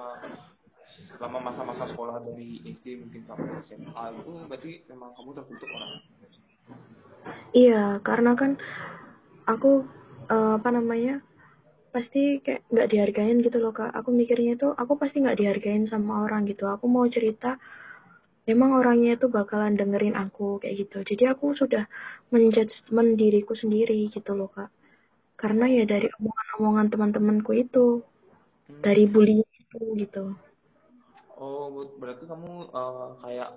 selama 1.17 1.37
masa-masa 1.49 1.85
sekolah 1.89 2.21
dari 2.25 2.61
SD 2.65 3.05
mungkin 3.05 3.21
sampai 3.25 3.61
SMA 3.65 4.03
itu 4.19 4.31
berarti 4.49 4.71
memang 4.89 5.13
kamu 5.17 5.29
tertutup 5.37 5.69
orang. 5.69 5.91
Iya, 7.53 8.01
karena 8.05 8.31
kan 8.37 8.57
aku 9.49 9.85
uh, 10.29 10.61
apa 10.61 10.69
namanya 10.69 11.21
pasti 11.89 12.37
kayak 12.45 12.69
nggak 12.69 12.89
dihargain 12.93 13.41
gitu 13.41 13.57
loh 13.57 13.73
kak. 13.73 13.89
Aku 13.93 14.13
mikirnya 14.13 14.53
itu 14.53 14.69
aku 14.73 14.93
pasti 14.97 15.25
nggak 15.25 15.39
dihargain 15.41 15.89
sama 15.89 16.25
orang 16.25 16.45
gitu. 16.45 16.69
Aku 16.69 16.85
mau 16.85 17.05
cerita 17.09 17.57
memang 18.49 18.81
orangnya 18.81 19.13
itu 19.13 19.29
bakalan 19.29 19.77
dengerin 19.77 20.17
aku 20.17 20.57
kayak 20.57 20.89
gitu. 20.89 21.05
Jadi 21.05 21.23
aku 21.29 21.53
sudah 21.53 21.85
menjudgment 22.33 23.13
diriku 23.13 23.53
sendiri 23.53 24.09
gitu 24.09 24.33
loh 24.33 24.49
kak. 24.49 24.73
Karena 25.37 25.69
ya 25.69 25.85
dari 25.85 26.09
omongan-omongan 26.17 26.87
teman-temanku 26.89 27.51
itu 27.53 28.01
hmm. 28.67 28.81
dari 28.81 29.05
bullying 29.05 29.45
itu 29.45 29.79
gitu. 30.01 30.23
Oh 31.37 31.69
berarti 32.01 32.25
kamu 32.25 32.73
uh, 32.73 33.15
kayak 33.21 33.49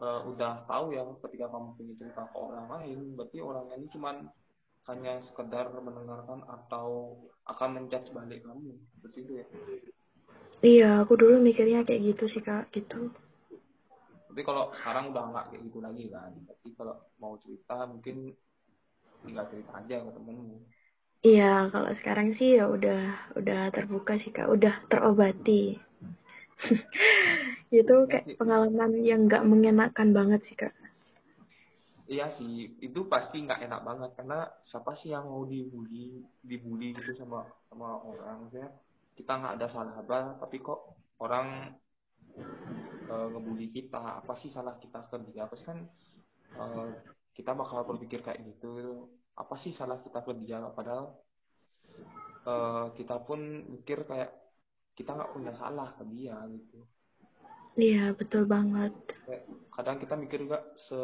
uh, 0.00 0.24
udah 0.26 0.64
tahu 0.64 0.96
ya 0.96 1.04
ketika 1.28 1.46
kamu 1.52 1.76
punya 1.76 1.94
cerita 2.00 2.22
ke 2.26 2.36
orang 2.40 2.66
lain 2.66 2.98
berarti 3.14 3.38
orangnya 3.38 3.76
ini 3.78 3.88
cuman 3.92 4.16
hanya 4.88 5.22
sekedar 5.22 5.70
mendengarkan 5.76 6.42
atau 6.48 7.14
akan 7.46 7.68
menjudge 7.78 8.10
balik 8.10 8.42
kamu 8.42 8.74
seperti 8.96 9.18
itu 9.22 9.32
ya? 9.38 9.46
Iya 10.60 10.90
aku 11.04 11.14
dulu 11.14 11.38
mikirnya 11.38 11.86
kayak 11.86 12.16
gitu 12.16 12.24
sih 12.26 12.42
kak 12.42 12.72
gitu 12.74 13.14
tapi 14.30 14.46
kalau 14.46 14.70
sekarang 14.78 15.10
udah 15.10 15.24
nggak 15.34 15.44
kayak 15.50 15.62
gitu 15.66 15.78
lagi 15.82 16.04
kan 16.06 16.30
tapi 16.46 16.68
kalau 16.78 16.94
mau 17.18 17.34
cerita 17.42 17.82
mungkin 17.90 18.30
tinggal 19.26 19.46
cerita 19.50 19.72
aja 19.76 19.96
ke 20.06 20.10
temenmu. 20.16 20.56
Iya 21.20 21.68
kalau 21.68 21.92
sekarang 22.00 22.32
sih 22.32 22.56
ya 22.56 22.64
udah 22.70 23.34
udah 23.36 23.68
terbuka 23.74 24.16
sih 24.16 24.32
kak. 24.32 24.48
Udah 24.48 24.72
terobati. 24.88 25.76
Itu 27.68 28.08
kayak 28.08 28.40
pengalaman 28.40 29.04
yang 29.04 29.28
nggak 29.28 29.44
mengenakan 29.44 30.16
banget 30.16 30.40
sih 30.48 30.56
kak. 30.56 30.72
Iya 32.08 32.32
sih. 32.32 32.72
Itu 32.80 33.04
pasti 33.10 33.44
nggak 33.44 33.68
enak 33.68 33.80
banget. 33.84 34.10
Karena 34.16 34.48
siapa 34.64 34.96
sih 34.96 35.12
yang 35.12 35.28
mau 35.28 35.44
dibully 35.44 36.24
dibully 36.40 36.96
gitu 36.96 37.12
sama 37.20 37.44
sama 37.68 38.00
orang? 38.00 38.48
Maksudnya 38.48 38.72
kita 39.20 39.32
nggak 39.36 39.54
ada 39.60 39.66
salah 39.68 39.94
apa 40.00 40.40
tapi 40.40 40.56
kok 40.64 40.96
orang 41.20 41.76
uh, 43.10 43.26
ngebully 43.34 43.68
kita 43.74 44.22
apa 44.22 44.32
sih 44.38 44.48
salah 44.54 44.78
kita 44.78 45.10
ke 45.10 45.18
dia 45.28 45.50
pasti 45.50 45.66
kan 45.66 45.82
uh, 46.56 46.94
kita 47.34 47.50
bakal 47.54 47.82
berpikir 47.86 48.22
kayak 48.22 48.42
gitu. 48.46 49.06
Apa 49.34 49.58
sih 49.58 49.74
salah 49.74 49.98
kita 49.98 50.22
ke 50.22 50.32
dia? 50.44 50.62
Padahal 50.70 51.18
uh, 52.46 52.86
kita 52.94 53.18
pun 53.26 53.66
mikir 53.66 54.06
kayak 54.06 54.30
kita 54.94 55.16
nggak 55.16 55.32
punya 55.34 55.52
salah 55.56 55.88
ke 55.96 56.04
dia 56.12 56.36
gitu. 56.50 56.84
Iya 57.78 58.12
betul 58.12 58.44
banget. 58.44 58.92
Kayak, 59.24 59.44
kadang 59.72 59.96
kita 60.02 60.14
mikir 60.18 60.38
juga 60.44 60.58
se 60.76 61.00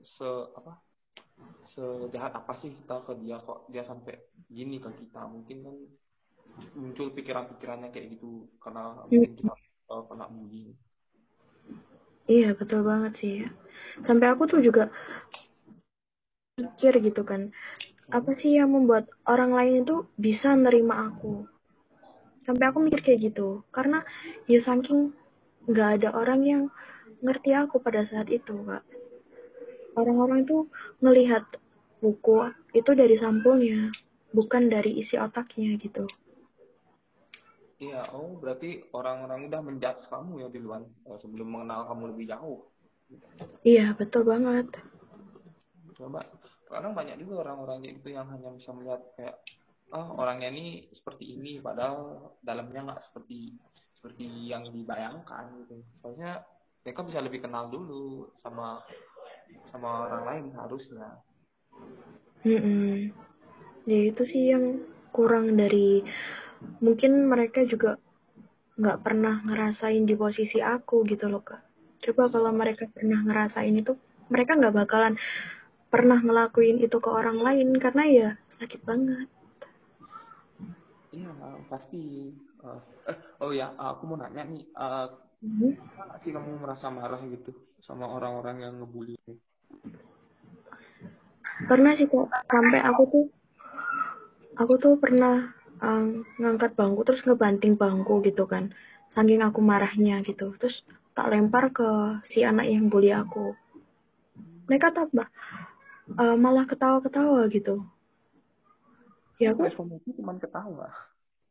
se 0.00 0.28
apa 0.54 0.78
sejahat 1.66 2.32
apa 2.38 2.54
sih 2.62 2.70
kita 2.70 3.02
ke 3.02 3.12
dia 3.18 3.42
kok 3.42 3.66
dia 3.68 3.82
sampai 3.84 4.16
gini 4.48 4.80
ke 4.80 4.88
kita. 4.94 5.26
Mungkin 5.26 5.58
kan 5.66 5.76
muncul 6.78 7.10
pikiran-pikirannya 7.10 7.90
kayak 7.90 8.14
gitu 8.14 8.46
karena 8.62 9.02
mungkin 9.10 9.34
kita 9.34 9.54
uh, 9.90 10.06
kena 10.06 10.30
bullying 10.30 10.70
Iya 12.24 12.56
betul 12.56 12.80
banget 12.88 13.12
sih 13.20 13.32
ya. 13.44 13.48
Sampai 14.08 14.32
aku 14.32 14.48
tuh 14.48 14.64
juga 14.64 14.88
pikir 16.54 17.02
gitu 17.02 17.26
kan, 17.26 17.50
apa 18.14 18.30
sih 18.38 18.56
yang 18.56 18.70
membuat 18.70 19.10
orang 19.26 19.52
lain 19.58 19.74
itu 19.82 20.06
bisa 20.14 20.54
nerima 20.54 21.10
aku? 21.10 21.44
Sampai 22.46 22.70
aku 22.70 22.78
mikir 22.80 23.02
kayak 23.02 23.20
gitu, 23.32 23.66
karena 23.74 24.06
ya 24.46 24.62
saking 24.62 25.12
nggak 25.66 25.88
ada 26.00 26.08
orang 26.14 26.40
yang 26.46 26.62
ngerti 27.24 27.52
aku 27.56 27.82
pada 27.82 28.06
saat 28.06 28.30
itu, 28.30 28.54
kak. 28.64 28.84
Orang-orang 29.98 30.46
itu 30.46 30.70
ngelihat 31.02 31.44
buku 32.00 32.48
itu 32.72 32.90
dari 32.94 33.16
sampulnya, 33.18 33.90
bukan 34.30 34.70
dari 34.70 35.02
isi 35.02 35.18
otaknya 35.18 35.74
gitu. 35.76 36.06
Iya, 37.84 38.00
oh 38.16 38.40
berarti 38.40 38.88
orang-orang 38.96 39.52
udah 39.52 39.60
menjudge 39.60 40.08
kamu 40.08 40.32
ya 40.40 40.48
di 40.48 40.60
luar 40.62 40.80
eh, 40.84 41.18
sebelum 41.20 41.48
mengenal 41.52 41.84
kamu 41.92 42.02
lebih 42.16 42.26
jauh. 42.32 42.60
Iya, 43.60 43.92
betul 43.92 44.24
banget. 44.24 44.72
Coba, 45.94 46.24
kadang 46.66 46.96
banyak 46.96 47.20
juga 47.20 47.44
orang-orang 47.44 47.84
itu 47.84 48.08
yang 48.08 48.26
hanya 48.32 48.50
bisa 48.56 48.72
melihat 48.72 49.04
kayak, 49.14 49.36
oh 49.92 50.16
orangnya 50.16 50.48
ini 50.50 50.88
seperti 50.96 51.36
ini, 51.36 51.60
padahal 51.60 52.32
dalamnya 52.40 52.88
nggak 52.88 53.02
seperti 53.04 53.60
seperti 54.00 54.26
yang 54.48 54.64
dibayangkan 54.68 55.44
gitu. 55.64 55.84
Soalnya 56.00 56.44
mereka 56.84 57.00
bisa 57.04 57.20
lebih 57.20 57.40
kenal 57.44 57.68
dulu 57.68 58.32
sama 58.40 58.80
sama 59.72 60.08
orang 60.08 60.24
lain 60.24 60.44
harusnya. 60.56 61.20
Mm 62.44 62.60
-mm. 62.60 62.92
Ya 63.88 64.00
itu 64.08 64.22
sih 64.28 64.52
yang 64.52 64.84
kurang 65.12 65.56
dari 65.56 66.04
mungkin 66.80 67.28
mereka 67.28 67.64
juga 67.64 67.96
nggak 68.74 69.00
pernah 69.06 69.40
ngerasain 69.46 70.02
di 70.02 70.14
posisi 70.18 70.58
aku 70.58 71.06
gitu 71.06 71.30
loh 71.30 71.42
kak. 71.42 71.62
Coba 72.04 72.28
kalau 72.28 72.50
mereka 72.50 72.90
pernah 72.90 73.22
ngerasain 73.22 73.74
itu 73.74 73.94
mereka 74.28 74.58
nggak 74.58 74.74
bakalan 74.74 75.14
pernah 75.88 76.18
ngelakuin 76.18 76.82
itu 76.82 76.98
ke 76.98 77.10
orang 77.10 77.38
lain 77.38 77.76
karena 77.78 78.04
ya 78.10 78.28
sakit 78.58 78.80
banget. 78.82 79.28
Iya 81.14 81.30
pasti. 81.70 82.34
Uh, 82.64 82.80
eh, 83.12 83.18
oh 83.44 83.52
ya 83.52 83.70
aku 83.76 84.08
mau 84.08 84.16
nanya 84.16 84.48
nih 84.48 84.64
uh, 84.72 85.04
hmm? 85.44 85.72
sih 86.24 86.32
kamu 86.32 86.64
merasa 86.64 86.88
marah 86.88 87.20
gitu 87.28 87.52
sama 87.84 88.08
orang-orang 88.08 88.64
yang 88.64 88.74
ngebully 88.80 89.20
pernah 91.68 91.92
sih 91.94 92.08
kok 92.08 92.32
sampai 92.48 92.80
aku 92.80 93.02
tuh 93.12 93.26
aku 94.56 94.74
tuh 94.80 94.94
pernah 94.96 95.52
um, 95.80 96.26
ngangkat 96.38 96.74
bangku 96.78 97.02
terus 97.06 97.22
ngebanting 97.24 97.74
bangku 97.74 98.20
gitu 98.22 98.44
kan. 98.44 98.74
Saking 99.14 99.42
aku 99.46 99.62
marahnya 99.62 100.20
gitu. 100.26 100.54
Terus 100.58 100.82
tak 101.14 101.30
lempar 101.30 101.70
ke 101.70 101.88
si 102.26 102.42
anak 102.42 102.66
yang 102.66 102.90
bully 102.90 103.14
aku. 103.14 103.54
Mereka 104.66 104.90
tambah 104.90 105.28
uh, 106.18 106.36
malah 106.36 106.66
ketawa-ketawa 106.66 107.46
gitu. 107.50 107.86
Ya 109.38 109.54
aku 109.54 109.66
cuma 110.18 110.38
ketawa. 110.38 110.90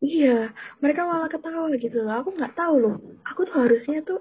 Iya 0.03 0.51
mereka 0.83 1.07
malah 1.07 1.31
ketawa 1.31 1.71
gitu 1.79 2.03
loh. 2.03 2.19
Aku 2.19 2.35
nggak 2.35 2.55
tahu 2.59 2.75
loh. 2.79 2.95
Aku 3.23 3.47
tuh 3.47 3.55
harusnya 3.55 4.03
tuh 4.03 4.19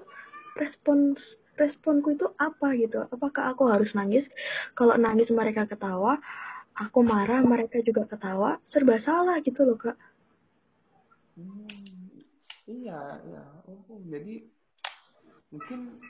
respons 0.55 1.19
responku 1.59 2.15
itu 2.15 2.25
apa 2.39 2.73
gitu. 2.79 3.03
Apakah 3.11 3.53
aku 3.53 3.69
harus 3.69 3.91
nangis? 3.93 4.25
Kalau 4.73 4.95
nangis 4.95 5.29
mereka 5.29 5.67
ketawa 5.67 6.17
aku 6.73 7.05
marah 7.05 7.41
mereka 7.45 7.81
juga 7.85 8.09
ketawa 8.09 8.57
serba 8.65 8.97
salah 9.01 9.37
gitu 9.45 9.61
loh 9.65 9.77
kak. 9.77 9.97
Hmm, 11.37 12.21
iya 12.65 13.21
iya. 13.29 13.43
Oh 13.69 14.01
jadi 14.09 14.45
mungkin 15.53 16.01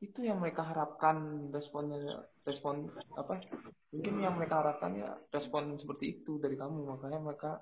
itu 0.00 0.20
yang 0.24 0.40
mereka 0.40 0.64
harapkan 0.64 1.48
responnya 1.52 2.24
respon 2.48 2.88
apa 3.16 3.44
mungkin 3.92 4.14
yang 4.24 4.36
mereka 4.40 4.64
harapkan 4.64 4.96
ya 4.96 5.12
respon 5.32 5.76
seperti 5.76 6.20
itu 6.20 6.40
dari 6.40 6.56
kamu. 6.56 6.96
Makanya 6.96 7.20
mereka 7.20 7.60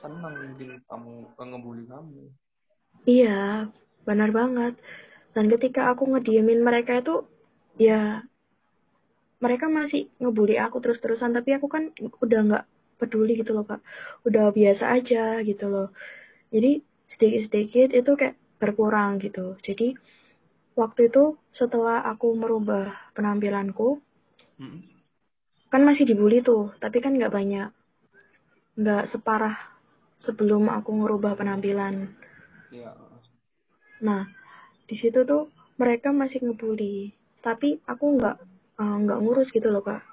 senang 0.00 0.36
mungkin 0.36 0.80
kamu 0.84 1.12
ngebully 1.36 1.84
kamu. 1.88 2.32
Iya 3.04 3.72
benar 4.04 4.30
banget. 4.32 4.76
Dan 5.36 5.52
ketika 5.52 5.92
aku 5.92 6.08
ngediemin 6.08 6.64
mereka 6.64 6.96
itu 7.00 7.28
ya 7.76 8.24
mereka 9.40 9.68
masih 9.68 10.08
ngebully 10.16 10.56
aku 10.56 10.80
terus-terusan 10.80 11.36
tapi 11.36 11.52
aku 11.56 11.68
kan 11.68 11.92
udah 11.98 12.40
nggak 12.48 12.64
peduli 12.96 13.36
gitu 13.36 13.52
loh 13.52 13.68
kak 13.68 13.84
udah 14.24 14.48
biasa 14.52 14.96
aja 14.96 15.44
gitu 15.44 15.68
loh 15.68 15.88
jadi 16.48 16.80
sedikit-sedikit 17.12 17.92
itu 17.92 18.12
kayak 18.16 18.36
berkurang 18.56 19.20
gitu 19.20 19.60
jadi 19.60 19.92
waktu 20.76 21.12
itu 21.12 21.36
setelah 21.52 22.04
aku 22.08 22.32
merubah 22.32 23.12
penampilanku 23.12 24.00
hmm. 24.60 24.80
kan 25.68 25.82
masih 25.84 26.08
dibully 26.08 26.40
tuh 26.40 26.72
tapi 26.80 27.04
kan 27.04 27.12
nggak 27.16 27.32
banyak 27.32 27.68
nggak 28.76 29.04
separah 29.12 29.56
sebelum 30.24 30.72
aku 30.72 30.90
ngerubah 30.96 31.36
penampilan 31.36 32.08
ya. 32.72 32.96
nah 34.00 34.24
di 34.88 34.96
situ 34.96 35.24
tuh 35.28 35.52
mereka 35.76 36.08
masih 36.12 36.40
ngebully 36.40 37.12
tapi 37.44 37.80
aku 37.84 38.16
nggak 38.16 38.36
uh, 38.80 38.96
nggak 39.02 39.20
ngurus 39.20 39.48
gitu 39.52 39.68
loh 39.72 39.82
kak. 39.84 40.04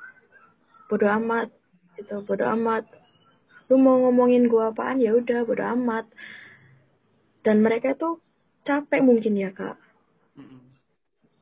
Bodoh 0.87 1.11
amat 1.21 1.51
gitu 1.99 2.23
bodoh 2.25 2.49
amat. 2.57 2.87
Lu 3.71 3.79
mau 3.79 3.99
ngomongin 4.07 4.47
gua 4.51 4.71
apaan? 4.71 4.99
Ya 4.99 5.15
udah 5.15 5.45
bodoh 5.47 5.67
amat. 5.77 6.07
Dan 7.43 7.59
mereka 7.59 7.95
tuh 7.95 8.23
capek 8.63 9.03
mungkin 9.03 9.35
ya 9.35 9.51
kak. 9.51 9.75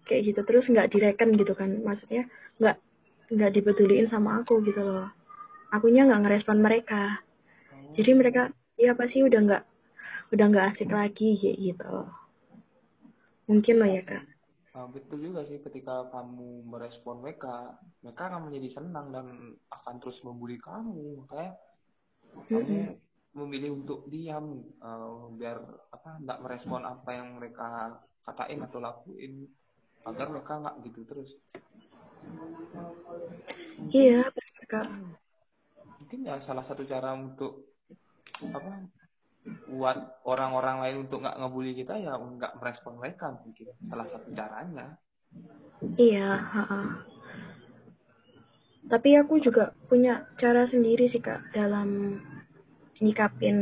Kayak 0.06 0.22
gitu 0.34 0.42
terus 0.44 0.66
nggak 0.68 0.90
direken 0.92 1.38
gitu 1.38 1.54
kan. 1.54 1.70
Maksudnya 1.82 2.28
nggak 2.58 2.78
nggak 3.32 3.52
dipeduliin 3.56 4.12
sama 4.12 4.42
aku 4.42 4.60
gitu 4.66 4.82
loh. 4.82 5.10
Akunya 5.72 6.04
nggak 6.10 6.22
ngerespon 6.28 6.60
mereka. 6.60 7.22
Jadi 7.96 8.12
mereka 8.18 8.52
ya 8.76 8.98
pasti 8.98 9.24
udah 9.24 9.40
nggak 9.40 9.64
udah 10.32 10.46
nggak 10.48 10.66
asik 10.76 10.90
lagi 10.90 11.38
kayak 11.38 11.58
gitu. 11.60 11.94
Mungkin 13.52 13.76
loh 13.84 13.90
ya 13.90 14.04
kak 14.04 14.31
Nah, 14.72 14.88
betul 14.88 15.20
juga 15.20 15.44
sih 15.44 15.60
ketika 15.60 16.08
kamu 16.16 16.64
merespon 16.64 17.20
mereka, 17.20 17.76
mereka 18.00 18.32
akan 18.32 18.48
menjadi 18.48 18.80
senang 18.80 19.12
dan 19.12 19.28
akan 19.68 19.96
terus 20.00 20.24
membuli 20.24 20.56
kamu. 20.56 21.28
Makanya 21.28 21.52
mm-hmm. 22.40 22.48
kamu 22.48 22.80
memilih 23.32 23.84
untuk 23.84 24.08
diam 24.12 24.60
uh, 24.84 25.32
biar 25.36 25.60
apa 25.92 26.20
nggak 26.20 26.42
merespon 26.44 26.84
apa 26.84 27.10
yang 27.16 27.40
mereka 27.40 28.00
katain 28.28 28.60
atau 28.60 28.84
lakuin 28.84 29.48
agar 30.04 30.28
mereka 30.28 30.60
nggak 30.60 30.76
gitu 30.92 31.00
terus 31.08 31.30
iya 33.96 34.28
kak 34.68 34.88
mungkin 36.00 36.20
ya 36.28 36.44
salah 36.44 36.66
satu 36.68 36.84
cara 36.84 37.16
untuk 37.16 37.72
apa 38.52 38.84
buat 39.42 40.22
orang-orang 40.22 40.78
lain 40.86 40.98
untuk 41.10 41.26
nggak 41.26 41.38
ngebully 41.42 41.74
kita 41.74 41.98
ya 41.98 42.14
nggak 42.14 42.62
merespon 42.62 43.02
mereka 43.02 43.34
mungkin 43.34 43.74
salah 43.90 44.08
satu 44.10 44.30
caranya 44.38 45.02
iya 45.98 46.38
ha 46.38 46.62
-ha. 46.62 46.82
tapi 48.86 49.18
aku 49.18 49.42
juga 49.42 49.74
punya 49.90 50.30
cara 50.38 50.70
sendiri 50.70 51.10
sih 51.10 51.24
kak 51.24 51.50
dalam 51.58 52.22
nyikapin 53.02 53.58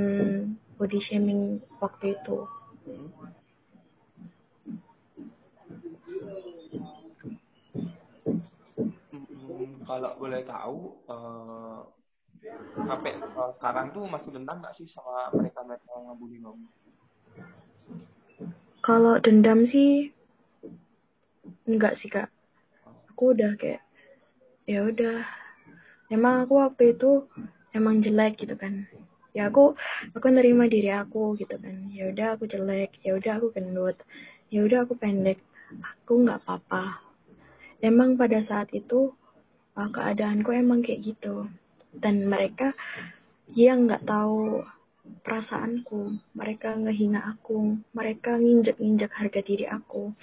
body 0.76 1.00
shaming 1.00 1.64
waktu 1.80 2.20
itu 2.20 2.38
hmm. 2.84 3.08
kalau 9.88 10.12
boleh 10.22 10.46
tahu 10.46 10.78
uh, 11.10 11.82
sampai 12.76 13.12
uh, 13.20 13.52
sekarang 13.58 13.92
tuh 13.92 14.06
masih 14.08 14.30
dendam 14.34 14.60
nggak 14.62 14.76
sih 14.78 14.88
sama 14.90 15.30
mereka 15.36 15.62
mereka 15.66 15.86
yang 15.94 16.06
ngebully 16.10 16.38
kamu? 16.42 16.68
Kalau 18.80 19.16
dendam 19.20 19.68
sih 19.68 20.10
enggak 21.68 22.00
sih 22.00 22.10
kak. 22.10 22.32
Aku 23.14 23.36
udah 23.36 23.54
kayak 23.60 23.84
ya 24.66 24.86
udah. 24.88 25.28
Emang 26.10 26.48
aku 26.48 26.58
waktu 26.58 26.98
itu 26.98 27.28
emang 27.76 28.02
jelek 28.02 28.42
gitu 28.42 28.56
kan. 28.58 28.90
Ya 29.36 29.54
aku 29.54 29.78
aku 30.16 30.28
nerima 30.34 30.66
diri 30.66 30.90
aku 30.90 31.38
gitu 31.38 31.60
kan. 31.60 31.92
Ya 31.94 32.10
udah 32.10 32.40
aku 32.40 32.50
jelek. 32.50 32.98
Ya 33.06 33.14
udah 33.14 33.38
aku 33.38 33.54
gendut. 33.54 34.00
Ya 34.50 34.66
udah 34.66 34.88
aku 34.88 34.98
pendek. 34.98 35.38
Aku 36.02 36.26
nggak 36.26 36.42
apa-apa. 36.42 37.06
Emang 37.80 38.18
pada 38.18 38.42
saat 38.42 38.74
itu 38.74 39.14
uh, 39.78 39.90
keadaanku 39.94 40.52
emang 40.52 40.82
kayak 40.82 41.14
gitu 41.14 41.48
dan 41.94 42.30
mereka 42.30 42.78
yang 43.54 43.90
nggak 43.90 44.06
tahu 44.06 44.62
perasaanku. 45.26 46.22
Mereka 46.38 46.78
ngehina 46.86 47.36
aku. 47.36 47.78
Mereka 47.94 48.38
nginjek-nginjek 48.38 49.12
harga 49.14 49.42
diri 49.42 49.66
aku. 49.66 50.14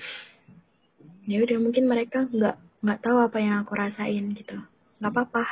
Ya 1.27 1.43
udah 1.43 1.59
mungkin 1.59 1.91
mereka 1.91 2.31
nggak 2.31 2.57
nggak 2.87 3.01
tahu 3.03 3.19
apa 3.19 3.39
yang 3.43 3.67
aku 3.67 3.73
rasain 3.75 4.31
gitu. 4.39 4.57
Nggak 5.03 5.13
apa-apa. 5.13 5.45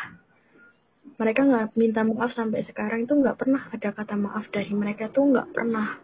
Mereka 1.14 1.40
nggak 1.46 1.66
minta 1.78 2.02
maaf 2.06 2.34
sampai 2.34 2.62
sekarang 2.66 3.06
itu 3.06 3.14
nggak 3.14 3.38
pernah 3.38 3.62
ada 3.70 3.90
kata 3.90 4.14
maaf 4.14 4.50
dari 4.54 4.70
mereka 4.70 5.10
tuh 5.10 5.34
nggak 5.34 5.50
pernah. 5.50 5.98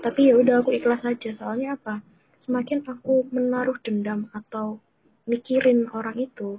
Tapi 0.00 0.20
ya 0.32 0.34
udah 0.38 0.64
aku 0.64 0.74
ikhlas 0.74 1.06
aja. 1.06 1.30
Soalnya 1.38 1.78
apa? 1.78 2.02
Semakin 2.42 2.82
aku 2.88 3.30
menaruh 3.30 3.78
dendam 3.84 4.26
atau 4.34 4.82
mikirin 5.28 5.86
orang 5.94 6.18
itu 6.18 6.58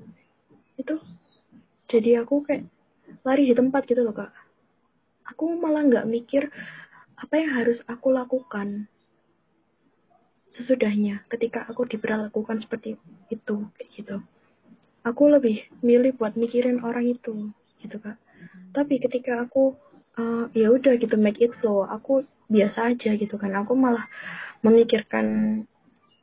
itu 0.79 0.95
jadi 1.91 2.23
aku 2.23 2.47
kayak 2.47 2.63
lari 3.27 3.51
di 3.51 3.55
tempat 3.55 3.83
gitu 3.83 4.07
loh 4.07 4.15
kak. 4.15 4.31
Aku 5.35 5.59
malah 5.59 5.83
nggak 5.83 6.07
mikir 6.07 6.47
apa 7.19 7.33
yang 7.35 7.51
harus 7.59 7.83
aku 7.85 8.15
lakukan 8.15 8.87
sesudahnya 10.55 11.23
ketika 11.31 11.67
aku 11.67 11.87
diperlakukan 11.87 12.63
seperti 12.63 12.95
itu 13.27 13.55
kayak 13.75 13.89
gitu. 13.91 14.17
Aku 15.03 15.27
lebih 15.27 15.67
milih 15.83 16.15
buat 16.15 16.39
mikirin 16.39 16.79
orang 16.79 17.11
itu 17.11 17.51
gitu 17.83 17.99
kak. 17.99 18.15
Tapi 18.71 19.03
ketika 19.03 19.43
aku 19.43 19.75
uh, 20.15 20.47
ya 20.55 20.71
udah 20.71 20.95
gitu 20.95 21.19
make 21.19 21.43
it 21.43 21.51
flow 21.59 21.83
aku 21.83 22.23
biasa 22.47 22.95
aja 22.95 23.19
gitu 23.19 23.35
kan. 23.35 23.51
Aku 23.59 23.75
malah 23.75 24.07
memikirkan 24.63 25.25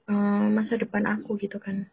uh, 0.08 0.46
masa 0.48 0.80
depan 0.80 1.04
aku 1.04 1.36
gitu 1.36 1.60
kan 1.60 1.84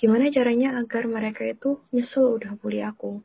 gimana 0.00 0.32
caranya 0.32 0.80
agar 0.80 1.04
mereka 1.04 1.44
itu 1.44 1.76
nyesel 1.92 2.40
udah 2.40 2.56
bully 2.56 2.80
aku 2.80 3.20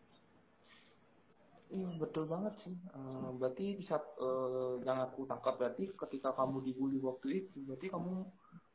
Iya 1.75 1.91
betul 1.99 2.23
banget 2.29 2.55
sih. 2.63 2.75
Uh, 2.95 3.35
berarti 3.35 3.75
di 3.75 3.83
saat 3.83 4.05
uh, 4.21 4.79
yang 4.87 5.01
aku 5.03 5.27
tangkap 5.27 5.59
berarti 5.59 5.91
ketika 5.91 6.31
kamu 6.31 6.63
dibully 6.63 7.01
waktu 7.03 7.43
itu, 7.43 7.67
berarti 7.67 7.91
kamu 7.91 8.23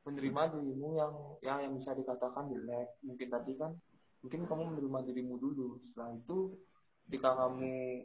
menerima 0.05 0.43
dirimu 0.59 0.89
yang 1.01 1.13
ya 1.41 1.65
yang 1.65 1.73
bisa 1.81 1.97
dikatakan 1.97 2.53
jelek. 2.53 3.01
Mungkin 3.01 3.29
tadi 3.33 3.57
kan, 3.57 3.73
mungkin 4.21 4.45
kamu 4.45 4.63
menerima 4.75 4.99
dirimu 5.07 5.35
dulu. 5.41 5.81
Setelah 5.81 6.13
itu, 6.13 6.39
ketika 7.09 7.31
kamu 7.41 8.05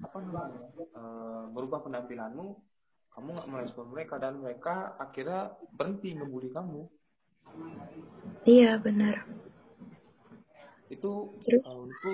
apa 0.00 0.16
namanya 0.24 0.64
uh, 0.96 1.44
merubah 1.52 1.84
penampilanmu, 1.84 2.56
kamu 3.12 3.28
nggak 3.36 3.50
merespon 3.52 3.86
mereka 3.92 4.16
dan 4.16 4.40
mereka 4.40 4.96
akhirnya 4.96 5.52
berhenti 5.76 6.16
membuli 6.16 6.48
kamu. 6.48 6.88
Iya 8.42 8.78
benar. 8.82 9.22
Itu 10.90 11.38
Terus? 11.46 11.62
Uh, 11.62 11.86
itu 11.86 12.12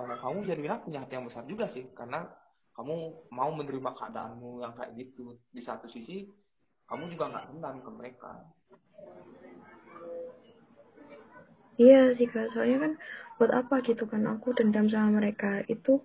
uh, 0.00 0.16
kamu 0.24 0.38
jadi 0.48 0.60
bilang 0.64 0.80
punya 0.82 1.04
hati 1.04 1.14
yang 1.14 1.28
besar 1.28 1.44
juga 1.44 1.68
sih 1.68 1.86
karena 1.92 2.24
kamu 2.72 3.26
mau 3.34 3.50
menerima 3.52 3.90
keadaanmu 3.94 4.64
yang 4.64 4.72
kayak 4.74 4.94
gitu. 4.96 5.36
Di 5.52 5.60
satu 5.60 5.90
sisi 5.90 6.30
kamu 6.88 7.12
juga 7.12 7.28
nggak 7.30 7.46
dendam 7.52 7.76
ke 7.84 7.90
mereka. 7.92 8.32
Iya 11.78 12.10
sih 12.18 12.26
kak, 12.26 12.50
soalnya 12.50 12.78
kan 12.82 12.92
buat 13.38 13.54
apa 13.54 13.86
gitu 13.86 14.02
kan 14.10 14.26
aku 14.26 14.50
dendam 14.50 14.90
sama 14.90 15.22
mereka 15.22 15.62
itu 15.70 16.02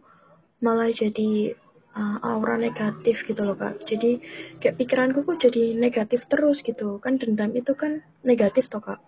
malah 0.61 0.93
jadi 0.93 1.57
uh, 1.93 2.17
aura 2.25 2.57
negatif 2.57 3.21
gitu 3.25 3.41
loh 3.45 3.57
kak. 3.57 3.81
Jadi 3.85 4.19
kayak 4.59 4.77
pikiranku 4.81 5.25
kok 5.25 5.39
jadi 5.41 5.77
negatif 5.77 6.25
terus 6.29 6.61
gitu. 6.65 6.97
Kan 6.99 7.21
dendam 7.21 7.53
itu 7.53 7.73
kan 7.77 8.01
negatif 8.25 8.67
toh 8.69 8.81
kak. 8.81 8.99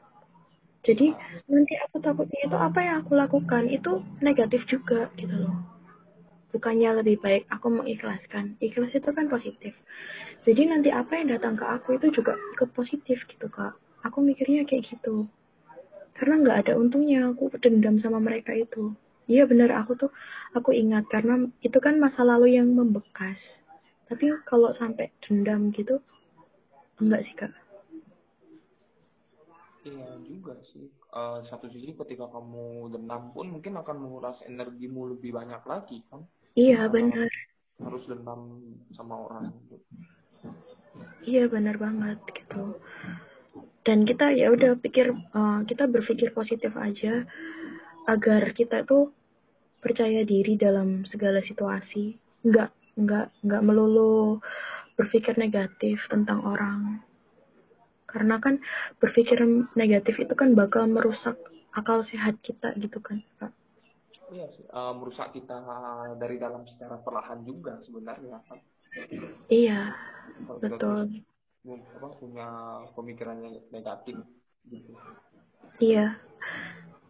Jadi 0.85 1.17
nanti 1.49 1.73
aku 1.81 1.97
takutnya 1.97 2.45
itu 2.45 2.57
apa 2.57 2.79
yang 2.85 2.95
aku 3.01 3.17
lakukan 3.17 3.65
itu 3.73 4.05
negatif 4.21 4.69
juga 4.69 5.09
gitu 5.17 5.33
loh. 5.33 5.57
Bukannya 6.53 7.01
lebih 7.01 7.19
baik 7.19 7.49
aku 7.49 7.67
mengikhlaskan. 7.73 8.55
Ikhlas 8.61 8.93
itu 8.93 9.09
kan 9.09 9.25
positif. 9.27 9.73
Jadi 10.45 10.69
nanti 10.69 10.93
apa 10.93 11.17
yang 11.17 11.33
datang 11.33 11.57
ke 11.57 11.65
aku 11.65 11.97
itu 11.97 12.13
juga 12.13 12.37
ikut 12.53 12.69
positif 12.77 13.25
gitu 13.25 13.49
kak. 13.49 13.73
Aku 14.05 14.21
mikirnya 14.21 14.61
kayak 14.69 14.85
gitu. 14.85 15.25
Karena 16.15 16.39
nggak 16.45 16.57
ada 16.69 16.73
untungnya 16.77 17.33
aku 17.33 17.49
dendam 17.57 17.97
sama 17.97 18.21
mereka 18.21 18.53
itu 18.53 18.93
Iya 19.25 19.49
benar 19.49 19.73
aku 19.73 19.97
tuh 19.97 20.11
aku 20.53 20.69
ingat 20.69 21.09
karena 21.09 21.49
itu 21.65 21.77
kan 21.81 21.97
masa 21.97 22.21
lalu 22.21 22.57
yang 22.57 22.69
membekas. 22.69 23.41
Tapi 24.05 24.29
kalau 24.45 24.69
sampai 24.77 25.09
dendam 25.25 25.73
gitu 25.73 25.97
enggak 27.01 27.25
sih 27.25 27.33
kak. 27.33 27.53
Iya 29.85 30.17
juga 30.25 30.57
sih. 30.73 30.89
Uh, 31.13 31.41
satu 31.45 31.69
sisi 31.69 31.93
ketika 31.93 32.29
kamu 32.29 32.93
dendam 32.93 33.33
pun 33.33 33.49
mungkin 33.49 33.77
akan 33.81 33.97
menguras 33.97 34.41
energimu 34.45 35.13
lebih 35.17 35.33
banyak 35.33 35.61
lagi 35.65 36.05
kan. 36.09 36.25
Iya 36.53 36.85
benar. 36.89 37.29
Harus 37.81 38.05
dendam 38.05 38.61
sama 38.93 39.25
orang 39.25 39.51
Iya 41.25 41.49
benar 41.49 41.75
banget 41.81 42.21
gitu. 42.29 42.77
dan 43.85 44.01
kita 44.01 44.33
ya 44.33 44.49
udah 44.49 44.81
pikir 44.81 45.13
uh, 45.13 45.61
kita 45.69 45.85
berpikir 45.85 46.33
positif 46.33 46.73
aja 46.73 47.21
agar 48.05 48.53
kita 48.53 48.85
tuh 48.85 49.11
percaya 49.81 50.25
diri 50.25 50.57
dalam 50.57 51.05
segala 51.09 51.41
situasi. 51.41 52.17
Nggak 52.45 52.69
nggak 52.95 53.27
nggak 53.43 53.61
melulu 53.65 54.39
berpikir 54.95 55.35
negatif 55.35 56.01
tentang 56.07 56.41
orang. 56.45 57.03
Karena 58.07 58.39
kan 58.39 58.63
berpikir 59.01 59.43
negatif 59.75 60.23
itu 60.23 60.33
kan 60.33 60.55
bakal 60.55 60.87
merusak 60.87 61.35
akal 61.75 62.01
sehat 62.07 62.39
kita 62.39 62.71
gitu 62.79 63.03
kan 63.03 63.19
kak. 63.37 63.51
Iya 64.31 64.47
sih 64.57 64.65
uh, 64.73 64.95
merusak 64.95 65.35
kita 65.37 65.61
dari 66.17 66.41
dalam 66.41 66.65
secara 66.65 66.97
perlahan 66.97 67.45
juga 67.45 67.77
sebenarnya 67.85 68.41
kan 68.49 68.57
iya 69.51 69.91
betul. 70.63 71.21
apa 71.65 72.07
punya 72.21 72.47
pemikiran 72.93 73.37
yang 73.41 73.55
negatif 73.73 74.21
gitu. 74.69 74.93
Iya. 75.81 76.15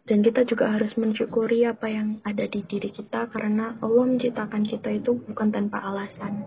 Dan 0.06 0.22
kita 0.22 0.46
juga 0.46 0.70
harus 0.70 0.94
mensyukuri 1.02 1.66
apa 1.66 1.90
yang 1.90 2.22
ada 2.22 2.46
di 2.46 2.62
diri 2.62 2.94
kita 2.94 3.26
karena 3.34 3.74
Allah 3.82 4.06
menciptakan 4.06 4.62
kita 4.62 5.02
itu 5.02 5.18
bukan 5.18 5.50
tanpa 5.50 5.82
alasan. 5.82 6.46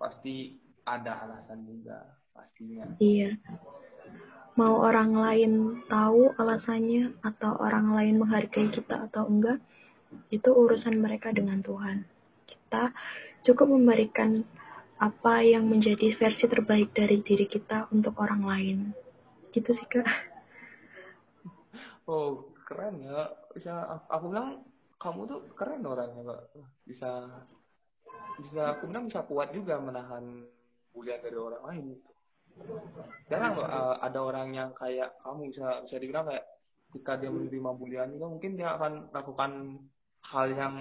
Pasti 0.00 0.56
ada 0.88 1.28
alasan 1.28 1.68
juga 1.68 2.16
pastinya. 2.32 2.88
Iya. 2.96 3.36
Mau 4.56 4.80
orang 4.80 5.12
lain 5.12 5.52
tahu 5.92 6.32
alasannya 6.40 7.20
atau 7.20 7.52
orang 7.60 7.92
lain 7.92 8.16
menghargai 8.16 8.72
kita 8.72 9.06
atau 9.12 9.28
enggak, 9.28 9.60
itu 10.32 10.48
urusan 10.48 10.96
mereka 10.98 11.30
dengan 11.30 11.60
Tuhan. 11.60 12.08
Kita 12.48 12.96
cukup 13.44 13.76
memberikan 13.76 14.40
apa 14.98 15.44
yang 15.44 15.68
menjadi 15.68 16.16
versi 16.16 16.48
terbaik 16.48 16.90
dari 16.96 17.20
diri 17.22 17.46
kita 17.46 17.92
untuk 17.92 18.16
orang 18.18 18.42
lain. 18.42 18.78
Gitu 19.52 19.68
sih 19.76 19.86
kak. 19.86 20.37
Oh 22.08 22.56
keren 22.64 23.04
ya. 23.04 23.28
Bisa 23.52 23.84
aku 24.08 24.32
bilang 24.32 24.64
kamu 24.96 25.20
tuh 25.28 25.40
keren 25.54 25.84
orangnya 25.84 26.22
kak. 26.24 26.40
Bisa 26.88 27.28
bisa 28.40 28.62
aku 28.72 28.88
bilang 28.88 29.06
bisa 29.12 29.20
kuat 29.28 29.52
juga 29.52 29.76
menahan 29.76 30.48
bulian 30.96 31.20
dari 31.20 31.36
orang 31.36 31.64
lain. 31.68 31.86
Jarang 33.30 33.54
loh 33.54 33.68
uh, 33.68 34.00
ada 34.02 34.18
orang 34.18 34.56
yang 34.56 34.70
kayak 34.74 35.14
kamu 35.22 35.52
bisa 35.52 35.84
bisa 35.84 35.96
dibilang 36.00 36.26
kayak 36.26 36.48
ketika 36.88 37.20
dia 37.20 37.28
menerima 37.28 37.70
bulian 37.76 38.08
juga 38.16 38.26
mungkin 38.32 38.52
dia 38.56 38.72
akan 38.74 39.12
lakukan 39.12 39.52
hal 40.24 40.46
yang 40.56 40.74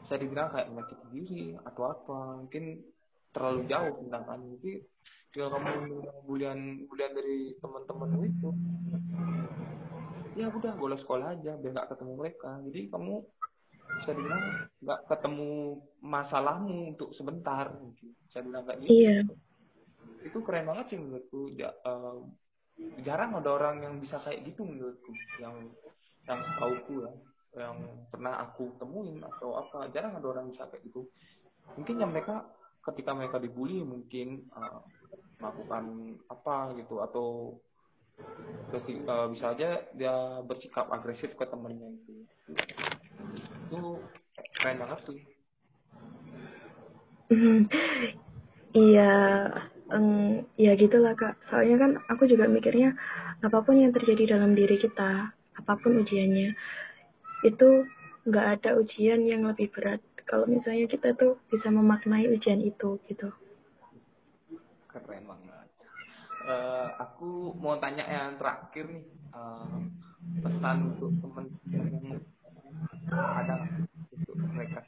bisa 0.00 0.16
dibilang 0.16 0.48
kayak 0.48 0.72
menyakiti 0.72 1.06
diri 1.12 1.44
atau 1.60 1.82
apa 1.92 2.18
mungkin 2.40 2.64
terlalu 3.30 3.60
jauh 3.68 3.92
tentang 4.00 4.22
kamu 4.26 4.46
jadi 4.58 4.72
kalau 5.30 5.50
kamu 5.60 5.70
bulian 6.24 6.58
bulian 6.88 7.12
dari 7.14 7.54
teman-teman 7.60 8.10
itu 8.26 8.50
ya 10.38 10.46
udah 10.50 10.72
boleh 10.78 10.98
sekolah 10.98 11.38
aja 11.38 11.58
biar 11.58 11.72
nggak 11.74 11.90
ketemu 11.94 12.12
mereka. 12.14 12.50
Jadi 12.66 12.80
kamu 12.90 13.14
bisa 13.98 14.10
dibilang 14.14 14.44
nggak 14.82 15.00
ketemu 15.10 15.50
masalahmu 16.02 16.76
untuk 16.94 17.10
sebentar. 17.16 17.74
Mungkin 17.74 18.08
bisa 18.26 18.38
bilang 18.44 18.62
kayak 18.66 18.78
gitu. 18.86 18.92
Iya. 18.94 19.16
itu 20.20 20.36
keren 20.44 20.68
banget 20.68 20.92
sih 20.92 20.98
menurutku. 21.00 21.48
Ya, 21.56 21.72
uh, 21.88 22.20
jarang 23.02 23.40
ada 23.40 23.56
orang 23.56 23.80
yang 23.80 23.94
bisa 23.98 24.20
kayak 24.20 24.44
gitu 24.44 24.68
menurutku. 24.68 25.12
Yang 25.40 25.72
yang 26.28 26.40
setauku 26.44 26.94
ya. 27.08 27.12
Yang 27.50 27.76
pernah 28.12 28.34
aku 28.44 28.76
temuin 28.78 29.24
atau 29.24 29.58
apa. 29.58 29.88
Jarang 29.90 30.20
ada 30.20 30.26
orang 30.28 30.52
bisa 30.52 30.68
kayak 30.68 30.84
gitu. 30.86 31.08
Mungkin 31.74 31.96
yang 31.98 32.12
mereka 32.12 32.46
ketika 32.80 33.12
mereka 33.16 33.36
dibully 33.40 33.80
mungkin 33.82 34.46
uh, 34.52 34.84
melakukan 35.40 36.14
apa 36.28 36.76
gitu. 36.76 37.00
Atau 37.00 37.58
uh, 39.06 39.26
bisa 39.32 39.46
aja 39.56 39.82
dia 39.94 40.14
bersikap 40.46 40.86
agresif 40.92 41.32
ke 41.34 41.44
temennya 41.48 41.88
itu 41.90 42.14
itu 43.70 43.90
keren 44.60 44.78
banget 44.78 44.98
sih 45.06 45.20
iya 48.90 49.14
um, 49.90 50.42
ya 50.58 50.74
gitulah 50.74 51.14
kak 51.14 51.38
soalnya 51.50 51.76
kan 51.78 51.90
aku 52.10 52.26
juga 52.26 52.46
mikirnya 52.46 52.94
apa 53.42 53.58
pun 53.62 53.78
yang 53.78 53.94
terjadi 53.94 54.38
dalam 54.38 54.54
diri 54.54 54.78
kita 54.78 55.34
apa 55.34 55.72
pun 55.78 56.00
ujiannya 56.00 56.54
itu 57.46 57.68
nggak 58.28 58.46
ada 58.60 58.70
ujian 58.76 59.24
yang 59.24 59.48
lebih 59.48 59.72
berat 59.72 60.04
kalau 60.30 60.46
misalnya 60.46 60.86
kita 60.86 61.16
tuh 61.18 61.42
bisa 61.50 61.74
memaknai 61.74 62.30
ujian 62.30 62.62
itu 62.62 63.02
gitu. 63.10 63.34
Keren 64.86 65.26
banget. 65.26 65.59
Uh, 66.50 66.90
aku 66.98 67.54
mau 67.62 67.78
tanya 67.78 68.02
yang 68.10 68.34
terakhir 68.34 68.90
nih, 68.90 69.06
uh, 69.30 69.86
pesan 70.42 70.98
untuk 70.98 71.14
teman 71.22 71.46
yang 71.70 72.18
ada 73.14 73.70
untuk 74.10 74.34
mereka. 74.50 74.82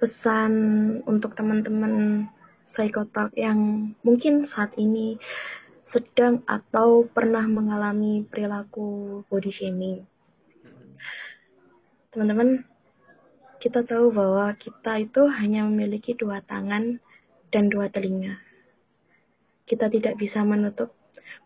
Pesan 0.00 0.52
untuk 1.04 1.36
teman-teman 1.36 2.24
psikotalk 2.72 3.36
yang 3.36 3.92
mungkin 4.00 4.48
saat 4.48 4.72
ini 4.80 5.20
sedang 5.92 6.40
atau 6.48 7.04
pernah 7.12 7.44
mengalami 7.44 8.24
perilaku 8.24 9.20
body 9.28 9.52
shaming 9.52 10.08
Teman-teman, 12.16 12.64
kita 13.66 13.82
tahu 13.82 14.14
bahwa 14.14 14.54
kita 14.54 15.02
itu 15.02 15.26
hanya 15.26 15.66
memiliki 15.66 16.14
dua 16.14 16.38
tangan 16.38 17.02
dan 17.50 17.66
dua 17.66 17.90
telinga. 17.90 18.38
Kita 19.66 19.90
tidak 19.90 20.14
bisa 20.22 20.46
menutup 20.46 20.94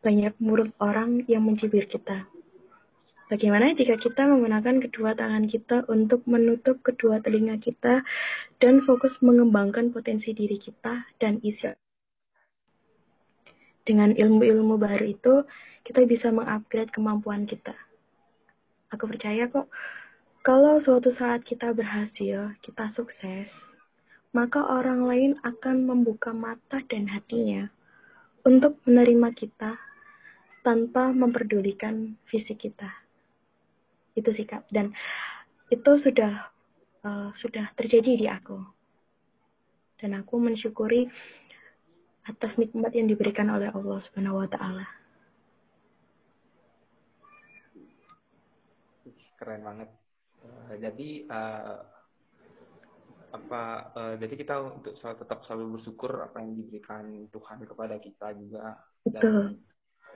banyak 0.04 0.36
mulut 0.36 0.76
orang 0.84 1.24
yang 1.24 1.48
mencibir 1.48 1.88
kita. 1.88 2.28
Bagaimana 3.32 3.72
jika 3.72 3.96
kita 3.96 4.28
menggunakan 4.28 4.84
kedua 4.84 5.16
tangan 5.16 5.48
kita 5.48 5.88
untuk 5.88 6.28
menutup 6.28 6.84
kedua 6.84 7.24
telinga 7.24 7.56
kita 7.56 8.04
dan 8.60 8.84
fokus 8.84 9.16
mengembangkan 9.24 9.88
potensi 9.88 10.36
diri 10.36 10.60
kita 10.60 11.08
dan 11.16 11.40
isi 11.40 11.72
dengan 13.80 14.12
ilmu-ilmu 14.12 14.76
baru 14.76 15.08
itu, 15.08 15.34
kita 15.88 16.04
bisa 16.04 16.28
mengupgrade 16.28 16.92
kemampuan 16.92 17.48
kita. 17.48 17.72
Aku 18.92 19.08
percaya 19.08 19.48
kok, 19.48 19.72
kalau 20.40 20.80
suatu 20.80 21.12
saat 21.12 21.44
kita 21.44 21.76
berhasil, 21.76 22.56
kita 22.64 22.88
sukses, 22.96 23.52
maka 24.32 24.62
orang 24.64 25.04
lain 25.04 25.32
akan 25.44 25.84
membuka 25.84 26.32
mata 26.32 26.80
dan 26.88 27.04
hatinya 27.12 27.68
untuk 28.46 28.80
menerima 28.88 29.36
kita 29.36 29.76
tanpa 30.64 31.12
memperdulikan 31.12 32.16
fisik 32.24 32.64
kita. 32.64 32.88
Itu 34.16 34.32
sih 34.32 34.48
Kak. 34.48 34.64
Dan 34.72 34.96
itu 35.68 35.92
sudah 36.00 36.48
uh, 37.04 37.30
sudah 37.36 37.76
terjadi 37.76 38.12
di 38.16 38.26
aku. 38.30 38.56
Dan 40.00 40.16
aku 40.16 40.40
mensyukuri 40.40 41.04
atas 42.24 42.56
nikmat 42.56 42.96
yang 42.96 43.12
diberikan 43.12 43.52
oleh 43.52 43.68
Allah 43.68 43.98
Subhanahu 44.08 44.40
wa 44.40 44.48
taala. 44.48 44.88
Keren 49.36 49.64
banget. 49.64 49.99
Eh, 50.70 50.78
jadi 50.78 51.08
uh, 51.26 51.76
apa 53.30 53.62
uh, 53.94 54.14
jadi 54.18 54.34
kita 54.38 54.54
untuk 54.58 54.94
selalu, 54.98 55.16
tetap 55.22 55.38
selalu 55.46 55.78
bersyukur 55.78 56.18
apa 56.22 56.42
yang 56.42 56.54
diberikan 56.58 57.30
Tuhan 57.30 57.62
kepada 57.62 57.98
kita 58.02 58.34
juga 58.34 58.74
Betul. 59.06 59.62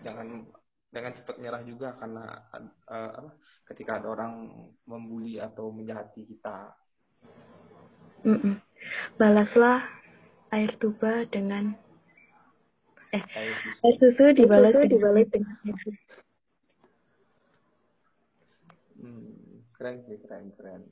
jangan 0.03 0.51
jangan 0.91 1.13
cepat 1.15 1.37
nyerah 1.39 1.63
juga 1.63 1.95
karena 1.95 2.27
uh, 2.91 3.11
apa, 3.23 3.31
ketika 3.71 4.03
ada 4.03 4.19
orang 4.19 4.51
membuli 4.87 5.39
atau 5.39 5.71
menjahati 5.71 6.27
kita 6.27 6.75
mm 8.27 8.35
-mm. 8.35 8.55
balaslah 9.15 9.87
air 10.51 10.75
tuba 10.83 11.23
dengan 11.31 11.79
eh 13.15 13.23
air 13.23 13.55
susu, 13.63 13.79
air 13.79 13.97
susu 14.03 14.25
dibalas 14.35 14.75
dibalas 14.91 15.27
dengan 15.31 15.55
air 15.67 15.79
susu 15.87 16.24
keren 19.85 20.01
sih 20.09 20.17
keren 20.25 20.49
keren. 20.57 20.83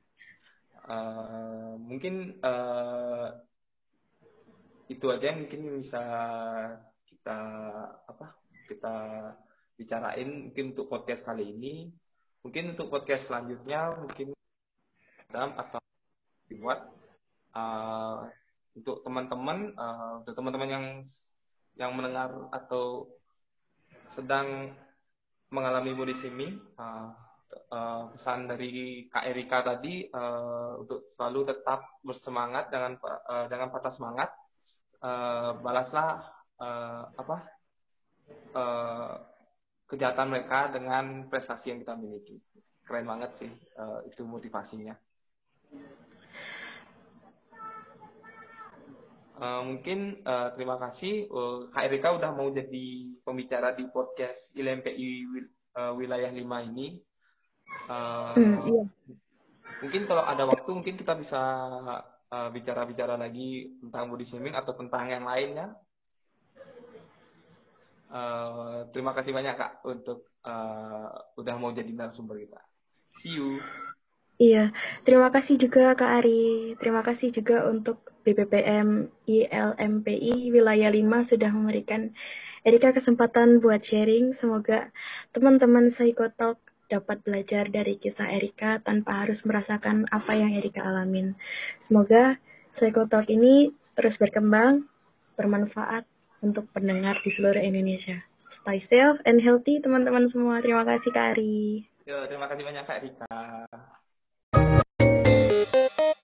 Uh, 0.84 1.80
mungkin 1.80 2.36
uh, 2.44 3.40
itu 4.92 5.08
aja 5.08 5.32
yang 5.32 5.48
mungkin 5.48 5.80
bisa 5.80 6.02
kita 7.08 7.40
apa 8.04 8.36
kita 8.68 8.96
bicarain 9.80 10.52
mungkin 10.52 10.76
untuk 10.76 10.92
podcast 10.92 11.24
kali 11.24 11.56
ini. 11.56 11.88
Mungkin 12.44 12.76
untuk 12.76 12.92
podcast 12.92 13.24
selanjutnya 13.32 13.96
mungkin 13.96 14.36
dalam 15.32 15.56
atau 15.56 15.80
dibuat 16.52 16.92
uh, 17.56 18.28
untuk 18.76 19.00
teman-teman 19.08 19.72
uh, 19.80 20.20
untuk 20.20 20.36
teman-teman 20.36 20.68
yang 20.68 20.86
yang 21.80 21.96
mendengar 21.96 22.28
atau 22.52 23.08
sedang 24.12 24.76
mengalami 25.48 25.96
body 25.96 26.12
shaming 26.20 26.60
uh, 26.76 27.31
uh, 27.72 28.12
pesan 28.16 28.48
dari 28.48 29.06
Kak 29.08 29.24
Erika 29.28 29.64
tadi 29.64 30.08
uh, 30.08 30.80
untuk 30.80 31.12
selalu 31.16 31.52
tetap 31.52 32.00
bersemangat 32.00 32.72
dengan 32.72 32.96
uh, 33.02 33.46
dengan 33.48 33.68
patah 33.68 33.92
semangat 33.92 34.30
uh, 35.04 35.58
balaslah 35.60 36.26
uh, 36.60 37.02
apa 37.12 37.36
uh, 38.56 39.14
kejahatan 39.88 40.32
mereka 40.32 40.72
dengan 40.72 41.28
prestasi 41.28 41.72
yang 41.74 41.84
kita 41.84 41.94
miliki. 41.98 42.40
Keren 42.82 43.04
banget 43.04 43.30
sih 43.36 43.52
uh, 43.76 44.00
itu 44.08 44.24
motivasinya. 44.24 44.96
Uh, 49.42 49.62
mungkin 49.64 50.22
uh, 50.22 50.54
terima 50.54 50.78
kasih 50.78 51.26
uh, 51.26 51.66
Kak 51.74 51.90
Erika 51.90 52.14
udah 52.14 52.30
mau 52.30 52.46
jadi 52.54 53.10
pembicara 53.26 53.74
di 53.74 53.90
podcast 53.90 54.38
ILMPI 54.54 55.08
uh, 55.76 55.92
wilayah 55.98 56.30
5 56.30 56.70
ini. 56.72 57.00
Uh, 57.90 58.32
hmm, 58.36 58.56
iya. 58.68 58.84
Mungkin 59.82 60.02
kalau 60.06 60.24
ada 60.24 60.46
waktu 60.46 60.70
mungkin 60.70 60.94
kita 60.94 61.18
bisa 61.18 61.40
bicara-bicara 62.32 63.18
uh, 63.18 63.20
lagi 63.20 63.76
tentang 63.82 64.08
body 64.08 64.24
shaming 64.24 64.56
atau 64.56 64.72
tentang 64.72 65.10
yang 65.10 65.26
lainnya. 65.26 65.76
Uh, 68.12 68.84
terima 68.92 69.16
kasih 69.16 69.32
banyak 69.32 69.56
Kak 69.56 69.80
untuk 69.88 70.28
uh, 70.44 71.08
udah 71.40 71.54
mau 71.56 71.72
jadi 71.72 71.88
narasumber 71.92 72.40
kita. 72.40 72.60
See 73.20 73.36
you. 73.36 73.60
Iya, 74.40 74.72
terima 75.04 75.28
kasih 75.28 75.60
juga 75.60 75.94
Kak 75.94 76.24
Ari. 76.24 76.74
Terima 76.80 77.04
kasih 77.04 77.30
juga 77.30 77.68
untuk 77.68 78.02
BPPM 78.26 79.06
ILMPI 79.28 80.50
Wilayah 80.50 80.90
5 80.90 81.30
sudah 81.30 81.50
memberikan 81.52 82.10
Erika 82.66 82.90
kesempatan 82.94 83.62
buat 83.62 83.82
sharing. 83.86 84.34
Semoga 84.38 84.90
teman-teman 85.30 85.94
Psychotalk 85.94 86.58
dapat 86.92 87.24
belajar 87.24 87.72
dari 87.72 87.96
kisah 87.96 88.28
Erika 88.28 88.76
tanpa 88.84 89.24
harus 89.24 89.40
merasakan 89.48 90.04
apa 90.12 90.36
yang 90.36 90.52
Erika 90.52 90.84
alamin. 90.84 91.32
Semoga 91.88 92.36
Psychotalk 92.76 93.32
ini 93.32 93.72
terus 93.96 94.16
berkembang, 94.20 94.84
bermanfaat 95.40 96.04
untuk 96.44 96.68
pendengar 96.76 97.16
di 97.24 97.32
seluruh 97.32 97.60
Indonesia. 97.60 98.20
Stay 98.60 98.84
safe 98.92 99.20
and 99.24 99.40
healthy 99.40 99.80
teman-teman 99.80 100.28
semua. 100.28 100.60
Terima 100.60 100.84
kasih 100.84 101.10
Kak 101.10 101.36
Ari. 101.36 101.88
Yo, 102.04 102.28
terima 102.28 102.46
kasih 102.52 102.62
banyak 102.62 102.84
Kak 102.84 102.98
Erika. 103.00 103.36